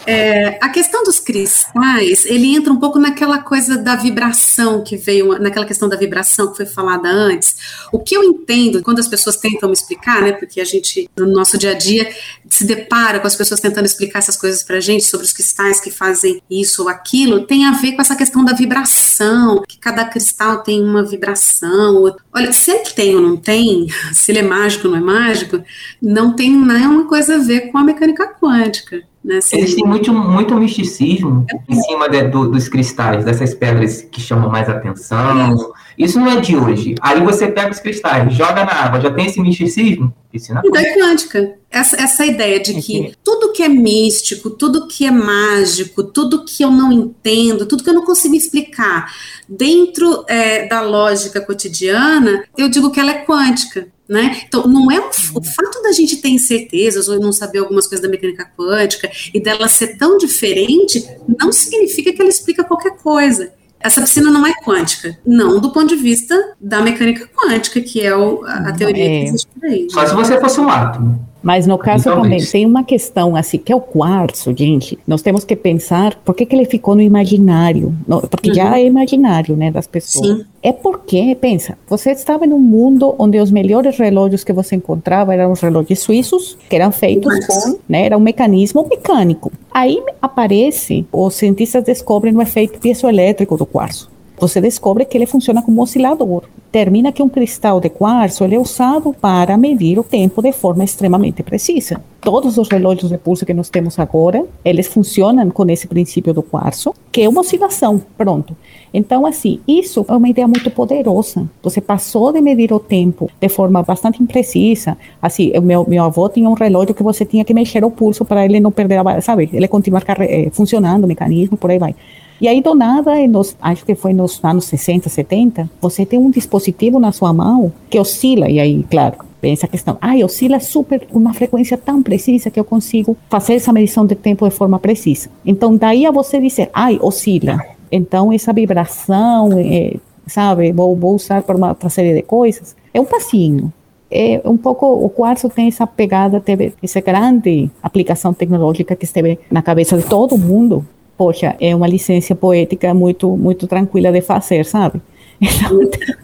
[0.06, 5.40] É, a questão dos cristais, ele entra um pouco naquela coisa da vibração que veio,
[5.40, 7.56] naquela questão da vibração que foi falada antes.
[7.92, 10.32] O que eu entendo quando as pessoas tentam me explicar, né?
[10.32, 12.12] Porque a gente, no nosso dia a dia,
[12.50, 15.92] se depara com as pessoas tentando explicar essas coisas pra gente sobre os cristais que
[15.92, 20.64] fazem isso ou aquilo, tem a ver com essa questão da vibração, que cada cristal
[20.64, 22.16] tem uma vibração.
[22.34, 25.64] Olha, se ele tem ou não tem, se ele é mágico ou não é mágico,
[26.02, 29.09] não tem nenhuma coisa a ver com a mecânica quântica.
[29.24, 29.38] Né?
[29.38, 34.50] Assim, Existe muito, muito misticismo em cima de- do- dos cristais, dessas pedras que chamam
[34.50, 35.74] mais atenção.
[36.00, 36.96] Isso não é de hoje.
[37.02, 40.16] Aí você pega os cristais, joga na água, já tem esse misticismo?
[40.32, 41.56] Piscina E da quântica.
[41.70, 46.64] Essa, essa ideia de que tudo que é místico, tudo que é mágico, tudo que
[46.64, 49.14] eu não entendo, tudo que eu não consigo explicar
[49.48, 53.90] dentro é, da lógica cotidiana, eu digo que ela é quântica.
[54.08, 54.42] Né?
[54.48, 58.02] Então, não é o, o fato da gente ter incertezas ou não saber algumas coisas
[58.02, 61.08] da mecânica quântica e dela ser tão diferente,
[61.40, 63.54] não significa que ela explica qualquer coisa.
[63.80, 65.18] Essa piscina não é quântica.
[65.26, 69.08] Não do ponto de vista da mecânica quântica, que é o- a, a teoria É.
[69.22, 69.88] que existe por aí.
[69.90, 71.29] Só se você fosse um átomo.
[71.42, 72.24] Mas no caso Talvez.
[72.24, 75.00] também tem uma questão assim, que é o quartzo, gente.
[75.08, 77.94] Nós temos que pensar por que, que ele ficou no imaginário.
[78.08, 80.28] No- porque já é imaginário, né, das pessoas.
[80.40, 80.46] Sim.
[80.62, 85.34] É porque, pensa, você estava em um mundo onde os melhores relógios que você encontrava
[85.34, 87.48] eram os relógios suíços, que eram feitos Isso.
[87.74, 89.52] com, né, era um mecanismo mecânico.
[89.72, 94.10] Aí aparece, os cientistas descobrem o efeito piezoelétrico do quartzo.
[94.40, 96.44] Você descobre que ele funciona como oscilador.
[96.72, 100.84] Termina que um cristal de quartzo ele é usado para medir o tempo de forma
[100.84, 102.02] extremamente precisa.
[102.22, 106.44] Todos os relógios de pulso que nós temos agora, eles funcionam com esse princípio do
[106.44, 108.56] quartzo, que é uma oscilação, pronto.
[108.94, 111.50] Então, assim, isso é uma ideia muito poderosa.
[111.62, 114.98] Você passou de medir o tempo de forma bastante imprecisa.
[115.22, 118.46] Assim, meu, meu avô tinha um relógio que você tinha que mexer o pulso para
[118.46, 119.50] ele não perder a, sabe?
[119.52, 121.96] Ele continuar eh, funcionando, o mecanismo, por aí vai.
[122.42, 126.32] E aí, do nada, nos, acho que foi nos anos 60, 70, você tem um
[126.32, 129.98] dispositivo na sua mão que oscila, e aí, claro, vem essa questão.
[130.00, 134.48] Ai, oscila super, uma frequência tão precisa que eu consigo fazer essa medição de tempo
[134.48, 135.30] de forma precisa.
[135.46, 137.60] Então, daí a você dizer, ai, oscila.
[137.92, 139.98] Então, essa vibração, eh,
[140.28, 143.74] sabe, vou, vou usar para uma série de coisas, é um passinho.
[144.12, 149.38] É um pouco, o quartzo tem essa pegada, teve essa grande aplicação tecnológica que esteve
[149.52, 150.86] na cabeça de todo mundo.
[151.20, 155.02] Poxa, é uma licença poética muito, muito tranquila de fazer, sabe?
[155.42, 155.80] Então,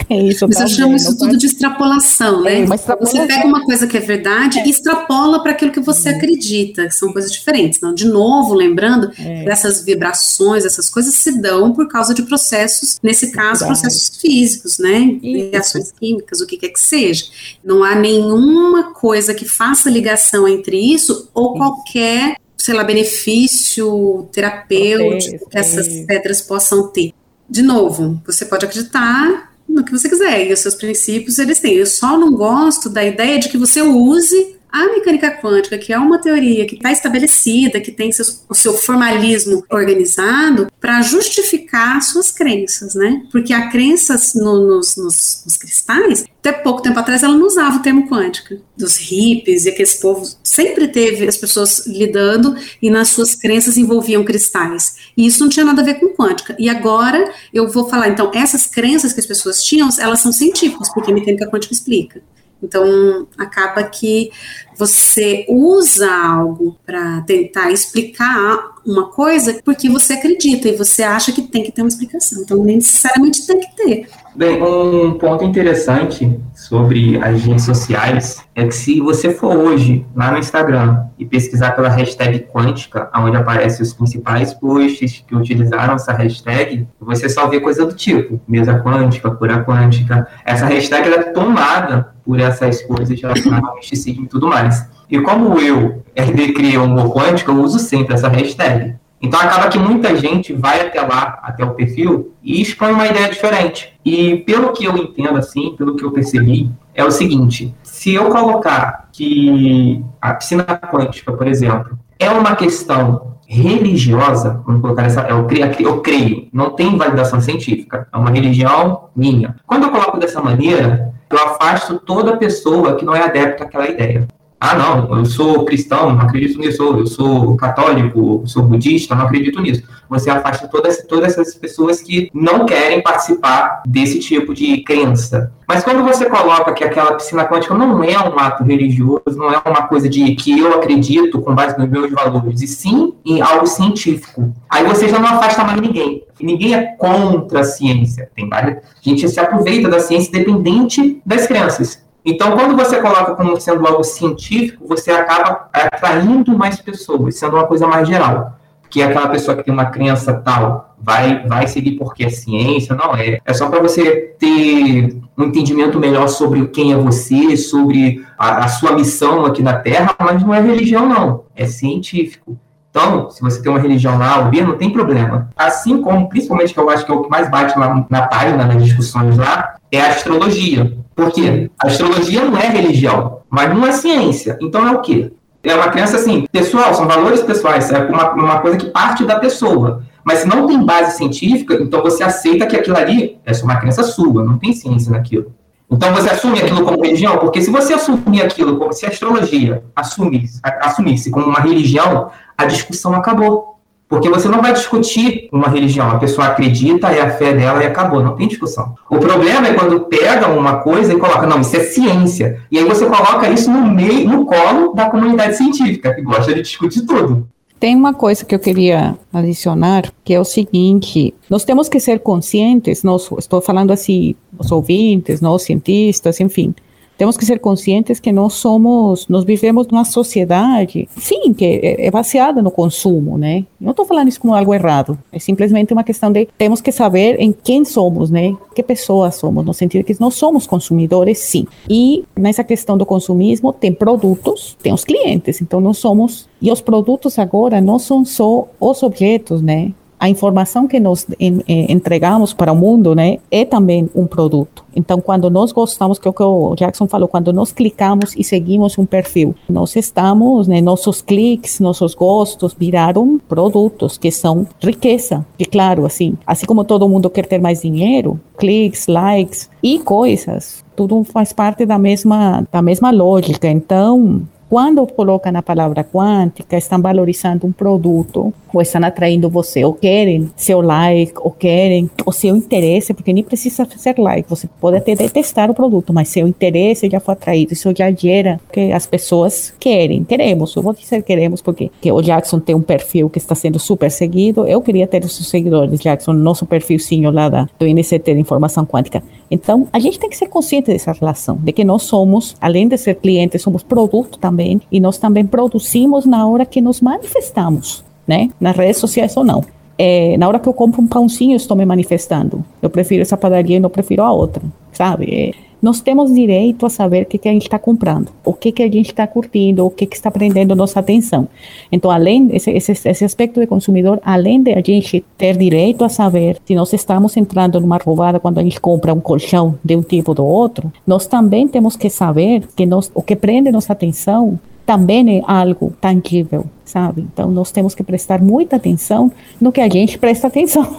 [0.10, 2.60] tem isso Mas eu chamo não isso pode- tudo de extrapolação, né?
[2.60, 3.22] É, extrapolação.
[3.22, 6.92] Você pega uma coisa que é verdade e extrapola para aquilo que você acredita, que
[6.94, 7.78] são coisas diferentes.
[7.78, 9.46] Então, de novo, lembrando, É.
[9.50, 15.18] essas vibrações, essas coisas se dão por causa de processos, nesse caso, processos físicos, né?
[15.24, 15.50] Isso.
[15.52, 17.24] Reações químicas, o que quer que seja.
[17.64, 21.58] Não há nenhuma coisa que faça ligação entre isso ou Isso.
[21.58, 27.14] qualquer, sei lá, benefício terapêutico que essas pedras possam ter.
[27.48, 31.76] De novo, você pode acreditar no que você quiser, e os seus princípios eles têm.
[31.76, 35.98] Eu só não gosto da ideia de que você use a mecânica quântica, que é
[35.98, 42.32] uma teoria que está estabelecida, que tem seus- o seu formalismo organizado, para justificar suas
[42.32, 43.24] crenças, né?
[43.32, 47.78] Porque a crença no- nos, nos- nos cristais, até pouco tempo atrás, ela não usava
[47.78, 48.60] o termo quântica.
[48.78, 54.24] Dos hippies e aqueles povos, sempre teve as pessoas lidando e nas suas crenças envolviam
[54.24, 54.96] cristais.
[55.18, 56.56] E isso não tinha nada a ver com quântica.
[56.60, 60.94] E agora eu vou falar, então, essas crenças que as pessoas tinham, elas são científicas,
[60.94, 62.22] porque a mecânica quântica explica.
[62.62, 64.32] Então, acaba que
[64.76, 71.42] você usa algo para tentar explicar uma coisa porque você acredita e você acha que
[71.42, 72.42] tem que ter uma explicação.
[72.42, 74.08] Então, nem necessariamente tem que ter.
[74.36, 80.32] Bem, um ponto interessante sobre as redes sociais é que se você for hoje lá
[80.32, 86.12] no Instagram e pesquisar pela hashtag quântica, onde aparecem os principais posts que utilizaram essa
[86.12, 90.28] hashtag, você só vê coisa do tipo mesa quântica, cura quântica.
[90.46, 94.86] Essa hashtag é tomada por essas coisas relacionadas ao misticismo e tudo mais.
[95.10, 98.96] E como eu, RD Cria Humor Quântico, eu uso sempre essa hashtag.
[99.22, 103.30] Então acaba que muita gente vai até lá, até o perfil, e expõe uma ideia
[103.30, 103.94] diferente.
[104.04, 108.30] E pelo que eu entendo, assim, pelo que eu percebi, é o seguinte: se eu
[108.30, 115.46] colocar que a piscina quântica, por exemplo, é uma questão religiosa, vamos colocar essa, eu
[115.46, 119.56] creio, eu creio, não tem validação científica, é uma religião minha.
[119.66, 124.28] Quando eu coloco dessa maneira, eu afasto toda pessoa que não é adepta àquela ideia.
[124.60, 129.62] Ah, não, eu sou cristão, não acredito nisso, eu sou católico, sou budista, não acredito
[129.62, 129.84] nisso.
[130.10, 135.52] Você afasta todas, todas essas pessoas que não querem participar desse tipo de crença.
[135.68, 139.62] Mas quando você coloca que aquela piscina quântica não é um ato religioso, não é
[139.66, 143.66] uma coisa de que eu acredito com base nos meus valores, e sim em algo
[143.66, 146.24] científico, aí você já não afasta mais ninguém.
[146.40, 148.30] Ninguém é contra a ciência.
[148.36, 152.05] Tem várias, a gente se aproveita da ciência independente das crenças.
[152.26, 157.68] Então, quando você coloca como sendo algo científico, você acaba atraindo mais pessoas, sendo uma
[157.68, 158.58] coisa mais geral.
[158.90, 163.16] Que aquela pessoa que tem uma crença tal vai, vai seguir porque é ciência, não
[163.16, 163.40] é.
[163.46, 168.68] É só para você ter um entendimento melhor sobre quem é você, sobre a, a
[168.70, 171.44] sua missão aqui na Terra, mas não é religião, não.
[171.56, 172.58] É científico.
[172.96, 175.50] Então, se você tem uma religião lá, ou não tem problema.
[175.58, 178.66] Assim como, principalmente, que eu acho que é o que mais bate lá na página,
[178.66, 180.94] nas discussões lá, é a astrologia.
[181.14, 181.70] Por quê?
[181.78, 184.58] A astrologia não é religião, mas não é ciência.
[184.62, 185.30] Então é o quê?
[185.62, 189.40] É uma crença assim, pessoal, são valores pessoais, é uma, uma coisa que parte da
[189.40, 190.04] pessoa.
[190.24, 193.76] Mas se não tem base científica, então você aceita que aquilo ali é só uma
[193.76, 195.54] crença sua, não tem ciência naquilo.
[195.90, 199.84] Então você assume aquilo como religião, porque se você assumir aquilo como se a astrologia
[199.96, 203.76] assumisse, assumisse como uma religião, a discussão acabou.
[204.08, 206.10] Porque você não vai discutir uma religião.
[206.12, 208.22] A pessoa acredita, é a fé dela e acabou.
[208.22, 208.94] Não tem discussão.
[209.10, 212.62] O problema é quando pega uma coisa e coloca, não, isso é ciência.
[212.72, 216.62] E aí você coloca isso no meio, no colo da comunidade científica, que gosta de
[216.62, 217.48] discutir tudo.
[217.80, 222.20] Tem uma coisa que eu queria adicionar, que é o seguinte: nós temos que ser
[222.20, 226.74] conscientes, nós, estou falando assim, os ouvintes, nós cientistas, enfim,
[227.18, 232.12] temos que ser conscientes que nós somos, nós vivemos numa sociedade, sim, que é, é
[232.12, 233.66] baseada no consumo, né?
[233.80, 237.40] Não estou falando isso como algo errado, é simplesmente uma questão de temos que saber
[237.40, 238.56] em quem somos, né?
[238.74, 241.66] Que pessoas somos, no sentido que nós somos consumidores, sim.
[241.90, 246.82] E nessa questão do consumismo tem produtos, tem os clientes, então nós somos e os
[246.82, 249.92] produtos agora não são só os objetos, né?
[250.26, 254.84] A informação que nós eh, entregamos para o mundo, né, é também um produto.
[254.96, 258.44] Então, quando nós gostamos, que é o que o Jackson falou, quando nós clicamos e
[258.44, 265.46] seguimos um perfil, nós estamos, né, nossos cliques, nossos gostos viraram produtos que são riqueza.
[265.60, 270.84] E claro, assim, assim como todo mundo quer ter mais dinheiro, cliques, likes e coisas,
[270.96, 273.68] tudo faz parte da mesma da mesma lógica.
[273.68, 279.94] Então, quando colocam a palavra quântica, estão valorizando um produto, ou estão atraindo você, ou
[279.94, 284.98] querem seu like, ou querem o seu interesse, porque nem precisa fazer like, você pode
[284.98, 289.06] até detestar o produto, mas seu interesse já foi atraído, isso já gera que as
[289.06, 293.38] pessoas querem, queremos, eu vou dizer queremos, porque que o Jackson tem um perfil que
[293.38, 297.88] está sendo super seguido, eu queria ter os seguidores, Jackson, nosso perfilzinho lá da, do
[297.88, 299.24] INCT de Informação Quântica.
[299.50, 302.98] Então, a gente tem que ser consciente dessa relação, de que nós somos, além de
[302.98, 308.50] ser clientes, somos produto também e nós também produzimos na hora que nos manifestamos, né?
[308.60, 309.64] Nas redes sociais ou não.
[309.98, 312.66] É, na hora que eu compro um pãozinho, eu estou me manifestando.
[312.82, 315.34] Eu prefiro essa padaria e não prefiro a outra, sabe?
[315.34, 318.72] É, nós temos direito a saber o que, que a gente está comprando, o que,
[318.72, 321.48] que a gente está curtindo, o que, que está prendendo nossa atenção.
[321.92, 326.10] Então, além esse, esse, esse aspecto de consumidor, além de a gente ter direito a
[326.10, 330.02] saber se nós estamos entrando numa roubada quando a gente compra um colchão de um
[330.02, 333.94] tipo ou do outro, nós também temos que saber que nós, o que prende nossa
[333.94, 337.22] atenção também é algo tangível, sabe?
[337.22, 340.98] Então, nós temos que prestar muita atenção no que a gente presta atenção.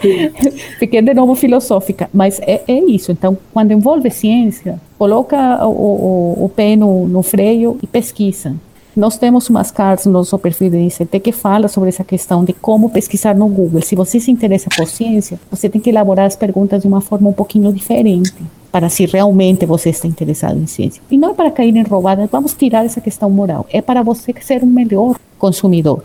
[0.78, 3.12] Fiquei de novo filosófica, mas é, é, isso.
[3.12, 8.54] Então, quando envolve ciência, coloca o, o, o pé no, no freio e pesquisa.
[8.94, 12.54] Nós temos umas cartas no nosso perfil de ICT que fala sobre essa questão de
[12.54, 13.82] como pesquisar no Google.
[13.82, 17.28] Se você se interessa por ciência, você tem que elaborar as perguntas de uma forma
[17.28, 18.32] um pouquinho diferente
[18.72, 21.02] para se realmente você está interessado em ciência.
[21.10, 23.66] E não é para cair em roubadas, vamos tirar essa questão moral.
[23.70, 26.02] É para você ser um melhor consumidor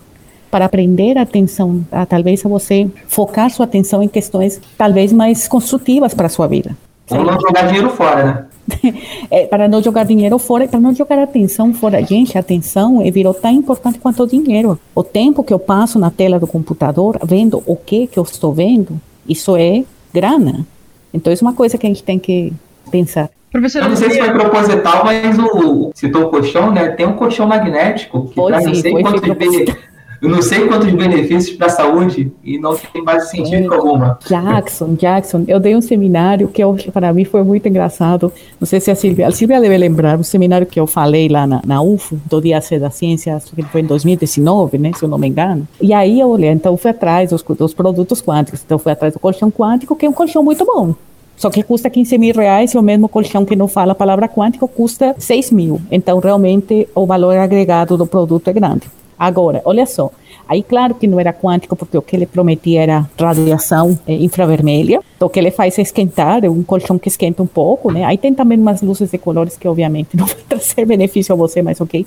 [0.51, 5.47] para aprender a atenção, a, talvez a você focar sua atenção em questões talvez mais
[5.47, 6.77] construtivas para a sua vida.
[7.09, 8.45] Ou não jogar dinheiro fora, né?
[9.31, 12.03] é, para não jogar dinheiro fora, para não jogar atenção fora.
[12.03, 14.79] Gente, a atenção é, virou tão importante quanto o dinheiro.
[14.93, 18.53] O tempo que eu passo na tela do computador vendo o que que eu estou
[18.53, 19.83] vendo, isso é
[20.13, 20.65] grana.
[21.13, 22.53] Então, isso é uma coisa que a gente tem que
[22.89, 23.29] pensar.
[23.51, 26.89] Professor, eu não sei se foi proposital, mas o citou o colchão, né?
[26.89, 29.75] Tem um colchão magnético que foi, sim, foi, foi
[30.21, 34.19] eu não sei quantos benefícios para a saúde e não tem base científica alguma.
[34.27, 38.31] Jackson, Jackson, eu dei um seminário que para mim foi muito engraçado.
[38.59, 41.47] Não sei se a Silvia, a Silvia deve lembrar, um seminário que eu falei lá
[41.47, 45.03] na, na UFO, do Dia C da Ciência, acho que foi em 2019, né, se
[45.03, 45.67] eu não me engano.
[45.81, 49.19] E aí eu olhei, então fui atrás dos, dos produtos quânticos, então fui atrás do
[49.19, 50.93] colchão quântico, que é um colchão muito bom.
[51.35, 54.29] Só que custa 15 mil reais e o mesmo colchão que não fala a palavra
[54.29, 55.81] quântico custa 6 mil.
[55.89, 58.83] Então, realmente, o valor agregado do produto é grande.
[59.21, 60.09] Agora, olha só,
[60.49, 64.99] aí claro que não era quântico, porque o que ele prometia era radiação é, infravermelha,
[65.15, 68.03] então o que ele faz é esquentar, é um colchão que esquenta um pouco, né?
[68.03, 71.61] Aí tem também umas luzes de colores que obviamente não vai trazer benefício a você,
[71.61, 72.03] mas ok.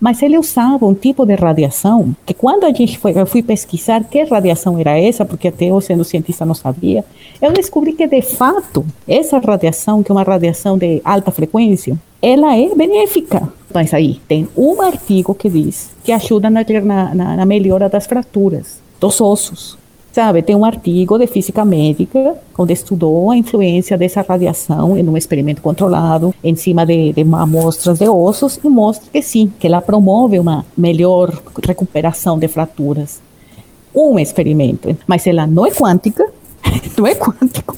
[0.00, 4.04] Mas ele usava um tipo de radiação que quando a gente foi, eu fui pesquisar
[4.04, 7.04] que radiação era essa, porque até eu sendo cientista não sabia,
[7.40, 12.56] eu descobri que de fato essa radiação, que é uma radiação de alta frequência, ela
[12.56, 13.52] é benéfica.
[13.74, 16.64] Mas aí tem um artigo que diz que ajuda na,
[17.14, 19.76] na, na melhora das fraturas dos ossos.
[20.12, 25.16] Sabe, tem um artigo de física médica onde estudou a influência dessa radiação em um
[25.16, 29.80] experimento controlado em cima de, de amostras de ossos e mostra que sim, que ela
[29.80, 31.32] promove uma melhor
[31.66, 33.22] recuperação de fraturas.
[33.94, 36.30] Um experimento, mas ela não é quântica,
[36.96, 37.74] não é quântico,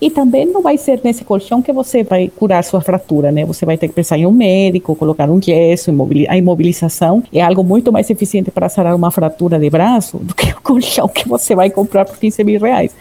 [0.00, 3.44] e também não vai ser nesse colchão que você vai curar sua fratura, né?
[3.44, 5.90] Você vai ter que pensar em um médico, colocar um gesso,
[6.28, 10.50] a imobilização é algo muito mais eficiente para sarar uma fratura de braço do que
[10.56, 12.94] o colchão que você vai comprar por 15 mil reais.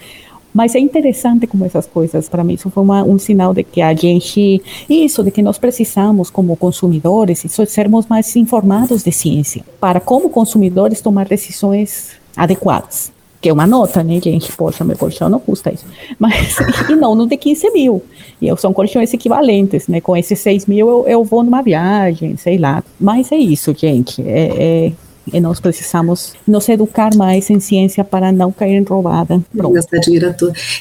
[0.51, 3.81] Mas é interessante como essas coisas, para mim, isso foi uma, um sinal de que
[3.81, 9.63] a gente, isso, de que nós precisamos, como consumidores, isso, sermos mais informados de ciência,
[9.79, 13.11] para, como consumidores, tomar decisões adequadas
[13.41, 14.51] que é uma nota, né, gente?
[14.51, 15.85] Poxa, meu colchão não custa isso.
[16.17, 16.57] Mas,
[16.89, 18.03] e não no de 15 mil.
[18.41, 20.01] E eu, são colchões equivalentes, né?
[20.01, 22.83] Com esses 6 mil eu, eu vou numa viagem, sei lá.
[22.99, 24.21] Mas é isso, gente.
[24.21, 24.91] É, é,
[25.31, 29.41] e nós precisamos nos educar mais em ciência para não cair em roubada.
[29.55, 29.73] Pronto.
[29.73, 30.35] Gastar dinheiro.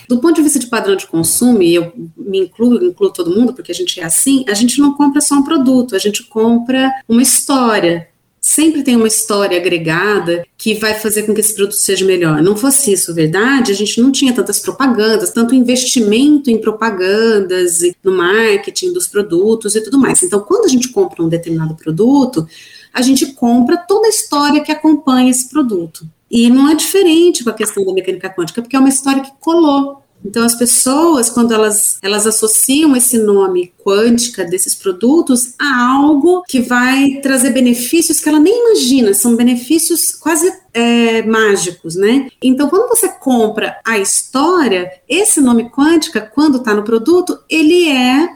[0.09, 3.53] Do ponto de vista de padrão de consumo, e eu me incluo, incluo todo mundo,
[3.53, 6.91] porque a gente é assim, a gente não compra só um produto, a gente compra
[7.09, 8.09] uma história
[8.49, 12.43] sempre tem uma história agregada que vai fazer com que esse produto seja melhor.
[12.43, 18.17] Não fosse isso verdade, a gente não tinha tantas propagandas, tanto investimento em propagandas, no
[18.17, 20.23] marketing dos produtos e tudo mais.
[20.23, 22.49] Então, quando a gente compra um determinado produto,
[22.91, 26.09] a gente compra toda a história que acompanha esse produto.
[26.31, 29.33] E não é diferente com a questão da mecânica quântica, porque é uma história que
[29.39, 36.43] colou então, as pessoas, quando elas, elas associam esse nome quântica desses produtos a algo
[36.47, 42.29] que vai trazer benefícios que ela nem imagina, são benefícios quase é, mágicos, né?
[42.43, 48.29] Então, quando você compra a história, esse nome quântica, quando está no produto, ele é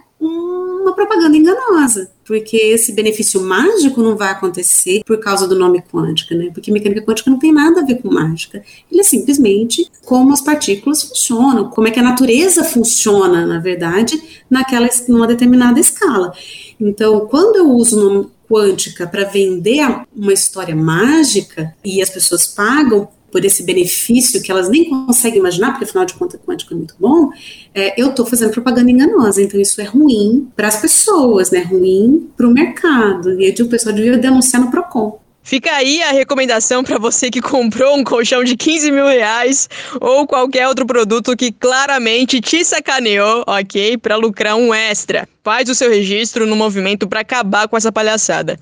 [0.83, 6.35] uma propaganda enganosa, porque esse benefício mágico não vai acontecer por causa do nome quântica,
[6.35, 6.51] né?
[6.53, 8.63] Porque mecânica quântica não tem nada a ver com mágica.
[8.91, 14.21] Ele é simplesmente como as partículas funcionam, como é que a natureza funciona, na verdade,
[14.51, 16.33] naquela numa determinada escala.
[16.81, 19.81] Então, quando eu uso o nome quântica para vender
[20.15, 25.71] uma história mágica e as pessoas pagam por esse benefício que elas nem conseguem imaginar,
[25.71, 27.31] porque afinal de contas quântico é muito bom,
[27.75, 29.43] é, eu estou fazendo propaganda enganosa.
[29.43, 31.61] Então isso é ruim para as pessoas, né?
[31.61, 33.41] Ruim para o mercado.
[33.41, 35.19] E o pessoal devia denunciar no PROCON.
[35.43, 39.69] Fica aí a recomendação para você que comprou um colchão de 15 mil reais
[40.01, 43.99] ou qualquer outro produto que claramente te sacaneou, ok?
[43.99, 45.29] Para lucrar um extra.
[45.43, 48.59] Faz o seu registro no movimento para acabar com essa palhaçada.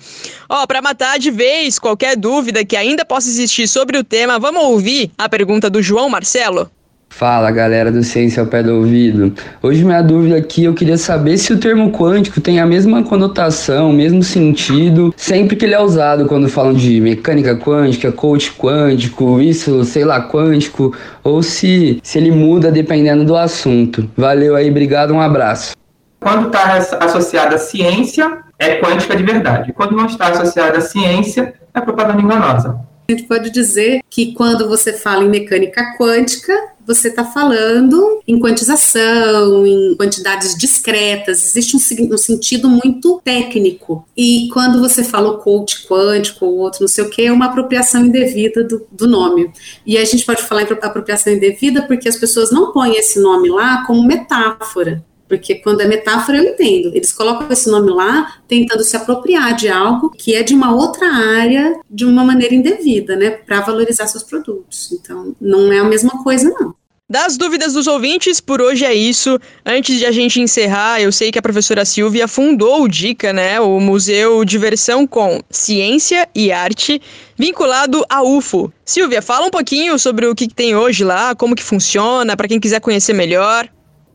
[0.49, 4.65] Ó, para matar de vez qualquer dúvida que ainda possa existir sobre o tema, vamos
[4.65, 6.71] ouvir a pergunta do João Marcelo?
[7.11, 9.35] Fala galera do Ciência ao Pé do Ouvido.
[9.61, 13.91] Hoje minha dúvida aqui, eu queria saber se o termo quântico tem a mesma conotação,
[13.91, 19.39] o mesmo sentido, sempre que ele é usado quando falam de mecânica quântica, coach quântico,
[19.39, 24.09] isso, sei lá, quântico, ou se, se ele muda dependendo do assunto.
[24.17, 25.75] Valeu aí, obrigado, um abraço.
[26.21, 29.73] Quando está associada à ciência, é quântica de verdade.
[29.73, 32.90] Quando não está associada à ciência, é propaganda enganosa.
[33.11, 36.57] A gente pode dizer que quando você fala em mecânica quântica,
[36.87, 44.07] você está falando em quantização, em quantidades discretas, existe um, um, sentido muito técnico.
[44.17, 47.47] E quando você fala o coach quântico ou outro não sei o que, é uma
[47.47, 49.51] apropriação indevida do, do nome.
[49.85, 53.49] E a gente pode falar em apropriação indevida porque as pessoas não põem esse nome
[53.49, 56.93] lá como metáfora porque quando é metáfora eu entendo.
[56.93, 61.07] Eles colocam esse nome lá tentando se apropriar de algo que é de uma outra
[61.07, 64.91] área de uma maneira indevida, né, para valorizar seus produtos.
[64.93, 66.75] Então, não é a mesma coisa, não.
[67.09, 69.37] Das dúvidas dos ouvintes, por hoje é isso.
[69.67, 73.61] Antes de a gente encerrar, eu sei que a professora Silvia fundou o DICA, né?
[73.61, 77.03] O Museu Diversão com Ciência e Arte,
[77.37, 78.73] vinculado à UFO.
[78.85, 82.61] Silvia, fala um pouquinho sobre o que tem hoje lá, como que funciona, para quem
[82.61, 83.69] quiser conhecer melhor.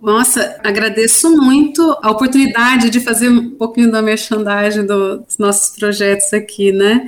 [0.05, 6.71] Nossa, agradeço muito a oportunidade de fazer um pouquinho da merchandising dos nossos projetos aqui,
[6.71, 7.07] né?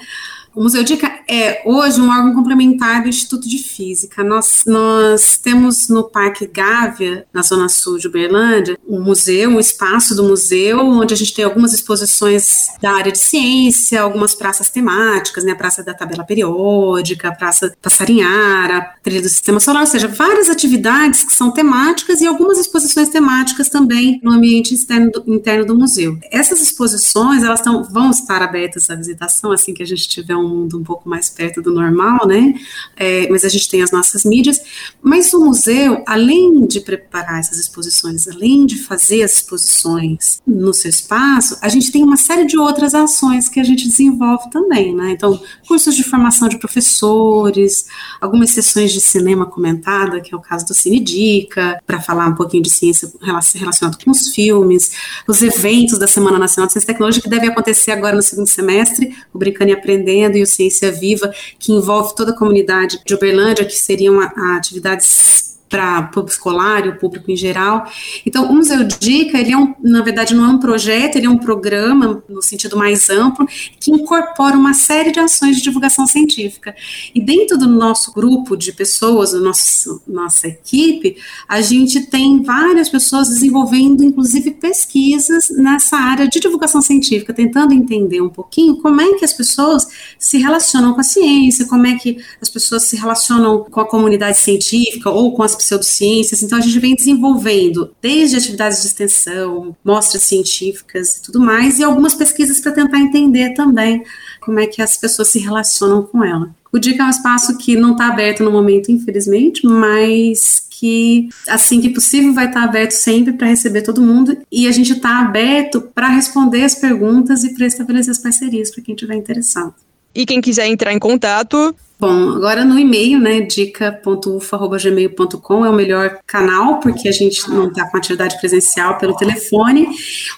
[0.58, 4.24] O Museu Dica é hoje um órgão complementar do Instituto de Física.
[4.24, 10.16] Nós, nós temos no Parque Gávea, na zona sul de Uberlândia, um museu, um espaço
[10.16, 15.44] do museu, onde a gente tem algumas exposições da área de ciência, algumas praças temáticas,
[15.44, 15.52] né?
[15.52, 20.08] A Praça da Tabela Periódica, a Praça Passarinhara, a Trilha do Sistema Solar, ou seja,
[20.08, 25.68] várias atividades que são temáticas e algumas exposições temáticas também no ambiente externo do, interno
[25.68, 26.18] do museu.
[26.32, 30.47] Essas exposições, elas tão, vão estar abertas à visitação assim que a gente tiver um
[30.48, 32.54] mundo um pouco mais perto do normal, né?
[32.96, 34.60] É, mas a gente tem as nossas mídias.
[35.02, 40.90] Mas o museu, além de preparar essas exposições, além de fazer as exposições no seu
[40.90, 45.12] espaço, a gente tem uma série de outras ações que a gente desenvolve também, né?
[45.12, 47.86] Então, cursos de formação de professores,
[48.22, 52.36] algumas sessões de cinema comentada, que é o caso do Cine Dica, para falar um
[52.36, 53.12] pouquinho de ciência
[53.56, 54.92] relacionado com os filmes,
[55.28, 58.48] os eventos da Semana Nacional de Ciência e Tecnologia, que deve acontecer agora no segundo
[58.48, 63.66] semestre, o Brincando e Aprendendo, e Ciência Viva, que envolve toda a comunidade de Uberlândia,
[63.66, 64.20] que seriam
[64.56, 67.90] atividades para público escolar e o público em geral.
[68.26, 71.30] Então, o Museu Dica, ele é um, na verdade, não é um projeto, ele é
[71.30, 73.48] um programa, no sentido mais amplo,
[73.80, 76.76] que incorpora uma série de ações de divulgação científica.
[77.14, 82.90] E dentro do nosso grupo de pessoas, do nosso, nossa equipe, a gente tem várias
[82.90, 89.14] pessoas desenvolvendo, inclusive, pesquisas nessa área de divulgação científica, tentando entender um pouquinho como é
[89.14, 89.88] que as pessoas
[90.18, 94.38] se relacionam com a ciência, como é que as pessoas se relacionam com a comunidade
[94.38, 96.42] científica ou com as pseudociências.
[96.42, 101.84] Então, a gente vem desenvolvendo desde atividades de extensão, mostras científicas e tudo mais, e
[101.84, 104.04] algumas pesquisas para tentar entender também
[104.42, 106.56] como é que as pessoas se relacionam com ela.
[106.72, 111.82] O DICA é um espaço que não está aberto no momento, infelizmente, mas que assim
[111.82, 115.20] que possível vai estar tá aberto sempre para receber todo mundo e a gente está
[115.22, 119.74] aberto para responder as perguntas e para estabelecer as parcerias para quem tiver interessado.
[120.18, 126.20] E quem quiser entrar em contato, Bom, agora no e-mail, né, dica.ufa.gmail.com é o melhor
[126.28, 129.88] canal, porque a gente não está com atividade presencial pelo telefone,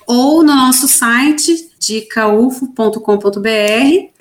[0.08, 3.02] ou no nosso site, dicaufo.com.br,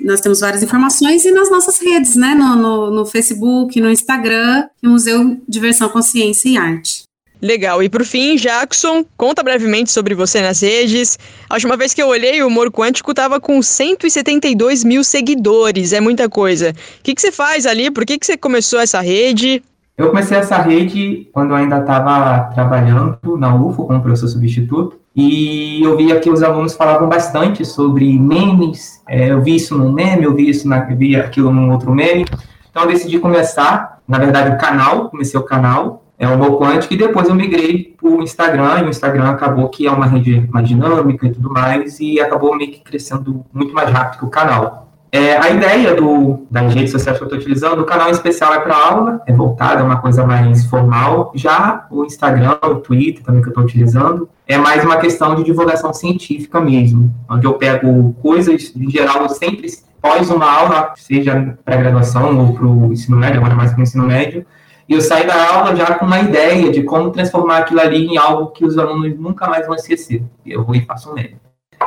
[0.01, 4.67] nós temos várias informações, e nas nossas redes, né, no, no, no Facebook, no Instagram,
[4.83, 7.08] Museu Diversão, Consciência e Arte.
[7.41, 7.83] Legal.
[7.83, 11.19] E por fim, Jackson, conta brevemente sobre você nas redes.
[11.49, 15.93] A última vez que eu olhei, o Humor Quântico estava com 172 mil seguidores.
[15.93, 16.71] É muita coisa.
[16.71, 17.91] O que, que você faz ali?
[17.91, 19.63] Por que, que você começou essa rede?
[19.97, 24.99] Eu comecei essa rede quando eu ainda estava trabalhando na UFO como professor substituto.
[25.15, 29.01] E eu via que os alunos falavam bastante sobre memes.
[29.09, 32.25] É, eu vi isso no meme, eu vi isso na, vi aquilo num outro meme.
[32.71, 36.93] Então eu decidi começar, na verdade, o canal, comecei o canal é o meu quântico,
[36.95, 40.49] e depois eu migrei para o Instagram, e o Instagram acabou que é uma rede
[40.51, 44.29] mais dinâmica e tudo mais, e acabou meio que crescendo muito mais rápido que o
[44.29, 44.89] canal.
[45.11, 48.53] É, a ideia do, das redes sociais que eu estou utilizando, o canal em especial
[48.53, 51.33] é para aula, é voltado, é uma coisa mais formal.
[51.35, 55.45] Já o Instagram, o Twitter também que eu estou utilizando, é mais uma questão de
[55.45, 59.69] divulgação científica mesmo, onde eu pego coisas, em geral, eu sempre,
[60.03, 63.83] pós uma aula, seja para graduação ou para o ensino médio, agora mais para o
[63.83, 64.45] ensino médio,
[64.89, 68.17] e eu saí da aula já com uma ideia de como transformar aquilo ali em
[68.17, 70.25] algo que os alunos nunca mais vão esquecer.
[70.47, 71.37] Eu vou e faço um meme.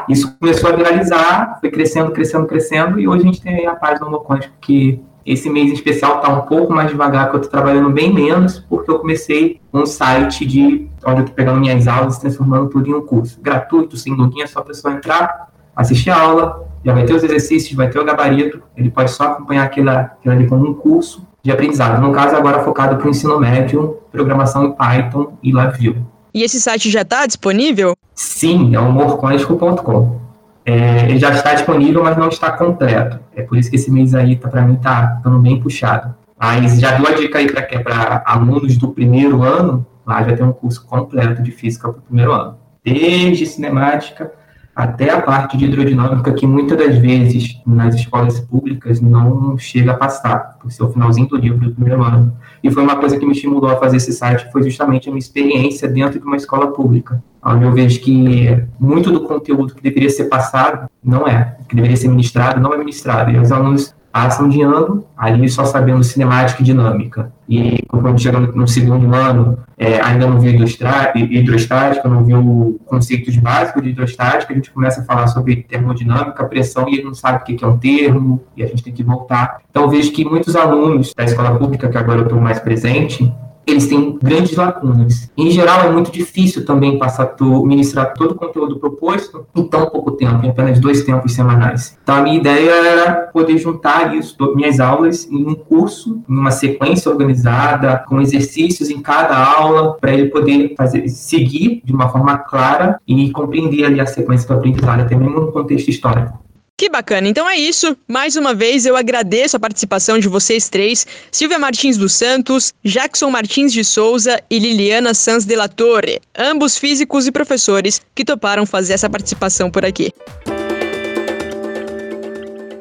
[0.08, 4.10] Isso começou a viralizar, foi crescendo, crescendo, crescendo, e hoje a gente tem a página
[4.10, 7.52] do Quântico, que esse mês em especial está um pouco mais devagar, que eu estou
[7.52, 12.18] trabalhando bem menos, porque eu comecei um site de onde eu estou pegando minhas aulas
[12.18, 13.40] e transformando tudo em um curso.
[13.42, 17.24] Gratuito, sem login, é só a pessoa entrar, assistir a aula, já vai ter os
[17.24, 21.52] exercícios, vai ter o gabarito, ele pode só acompanhar aquilo ali como um curso, de
[21.52, 22.02] aprendizado.
[22.02, 26.06] No caso, agora focado para o ensino médio, programação em Python e LabVIEW.
[26.34, 27.96] E esse site já está disponível?
[28.16, 30.22] Sim, é humorquântico.com.
[30.66, 33.20] É, ele já está disponível, mas não está completo.
[33.36, 36.14] É por isso que esse mês aí, tá, para mim, está ficando bem puxado.
[36.40, 40.52] Mas já dou a dica aí para alunos do primeiro ano, lá já tem um
[40.52, 42.58] curso completo de física para o primeiro ano.
[42.84, 44.32] Desde cinemática
[44.76, 49.98] até a parte de hidrodinâmica, que muitas das vezes nas escolas públicas não chega a
[49.98, 52.34] passar, por ser o finalzinho do livro do primeiro ano.
[52.64, 55.20] E foi uma coisa que me estimulou a fazer esse site, foi justamente a minha
[55.20, 60.10] experiência dentro de uma escola pública, onde eu vejo que muito do conteúdo que deveria
[60.10, 64.50] ser passado não é, que deveria ser ministrado não é ministrado, e os alunos ação
[64.50, 67.32] de ano, ali só sabendo cinemática e dinâmica.
[67.48, 73.84] E quando chega no segundo ano, é, ainda não viu hidrostática, não viu conceitos básicos
[73.84, 77.44] de hidrostática, a gente começa a falar sobre termodinâmica, pressão, e ele não sabe o
[77.44, 79.62] que é um termo, e a gente tem que voltar.
[79.70, 83.32] Então, vejo que muitos alunos da escola pública, que agora eu estou mais presente,
[83.66, 85.32] eles têm grandes lacunas.
[85.38, 89.90] Em geral, é muito difícil também passar to, ministrar todo o conteúdo proposto em tão
[89.90, 91.98] pouco tempo, em apenas dois tempos semanais.
[92.04, 96.52] Então, a minha ideia era poder juntar isso, minhas aulas, em um curso, em uma
[96.52, 102.38] sequência organizada, com exercícios em cada aula, para ele poder fazer, seguir de uma forma
[102.38, 106.40] clara e compreender ali a sequência do aprendizado, até mesmo no contexto histórico.
[106.82, 107.28] Que bacana.
[107.28, 107.96] Então é isso.
[108.08, 113.30] Mais uma vez eu agradeço a participação de vocês três: Silvia Martins dos Santos, Jackson
[113.30, 118.66] Martins de Souza e Liliana Sanz de la Torre, ambos físicos e professores que toparam
[118.66, 120.12] fazer essa participação por aqui.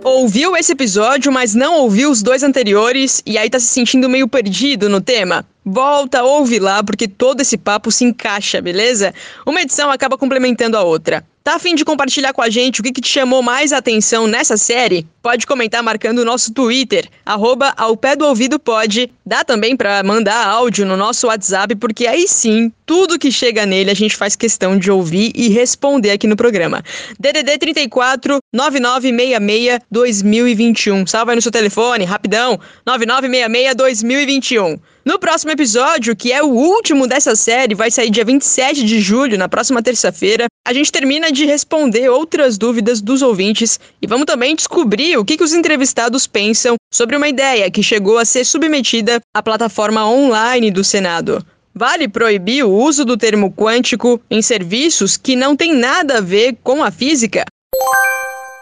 [0.03, 4.27] Ouviu esse episódio, mas não ouviu os dois anteriores e aí tá se sentindo meio
[4.27, 5.45] perdido no tema?
[5.63, 9.13] Volta, ouve lá, porque todo esse papo se encaixa, beleza?
[9.45, 11.23] Uma edição acaba complementando a outra.
[11.43, 14.59] Tá afim de compartilhar com a gente o que, que te chamou mais atenção nessa
[14.59, 15.07] série?
[15.22, 19.11] Pode comentar marcando o nosso Twitter, arroba ao pé do ouvido pode.
[19.24, 23.91] Dá também para mandar áudio no nosso WhatsApp, porque aí sim, tudo que chega nele
[23.91, 26.82] a gente faz questão de ouvir e responder aqui no programa.
[27.18, 31.07] DDD 34 9966 2021.
[31.07, 32.61] Salva aí no seu telefone, rapidão.
[32.86, 34.78] 9966 2021.
[35.05, 39.38] No próximo episódio, que é o último dessa série, vai sair dia 27 de julho,
[39.38, 44.55] na próxima terça-feira, a gente termina de responder outras dúvidas dos ouvintes e vamos também
[44.55, 49.20] descobrir o que, que os entrevistados pensam sobre uma ideia que chegou a ser submetida
[49.35, 51.45] à plataforma online do Senado.
[51.74, 56.57] Vale proibir o uso do termo quântico em serviços que não têm nada a ver
[56.62, 57.45] com a física?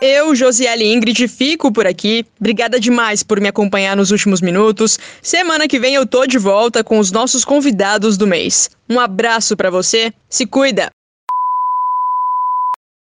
[0.01, 2.25] Eu, Josiele Ingrid, fico por aqui.
[2.39, 4.99] Obrigada demais por me acompanhar nos últimos minutos.
[5.21, 8.71] Semana que vem eu tô de volta com os nossos convidados do mês.
[8.89, 10.13] Um abraço para você.
[10.29, 10.89] Se cuida.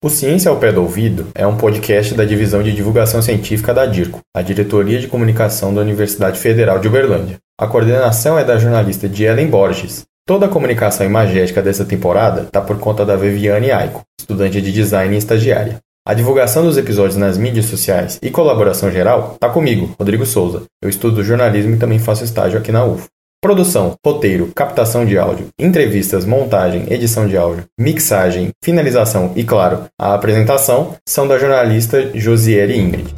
[0.07, 3.87] O Ciência ao Pé do Ouvido é um podcast da Divisão de Divulgação Científica da
[3.87, 7.39] DIRCO, a Diretoria de Comunicação da Universidade Federal de Uberlândia.
[7.61, 10.05] A coordenação é da jornalista Ellen Borges.
[10.25, 15.13] Toda a comunicação imagética dessa temporada está por conta da Viviane Aiko, estudante de design
[15.13, 15.79] e estagiária.
[16.07, 20.63] A divulgação dos episódios nas mídias sociais e colaboração geral está comigo, Rodrigo Souza.
[20.81, 23.09] Eu estudo jornalismo e também faço estágio aqui na UFO.
[23.47, 30.15] Produção, roteiro, captação de áudio, entrevistas, montagem, edição de áudio, mixagem, finalização e, claro, a
[30.15, 33.15] apresentação são da jornalista Josiele Ingrid.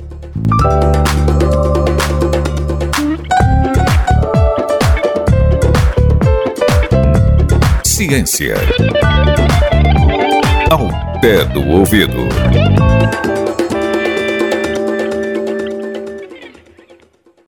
[7.83, 8.57] Ciência.
[10.71, 12.29] Ao pé do ouvido.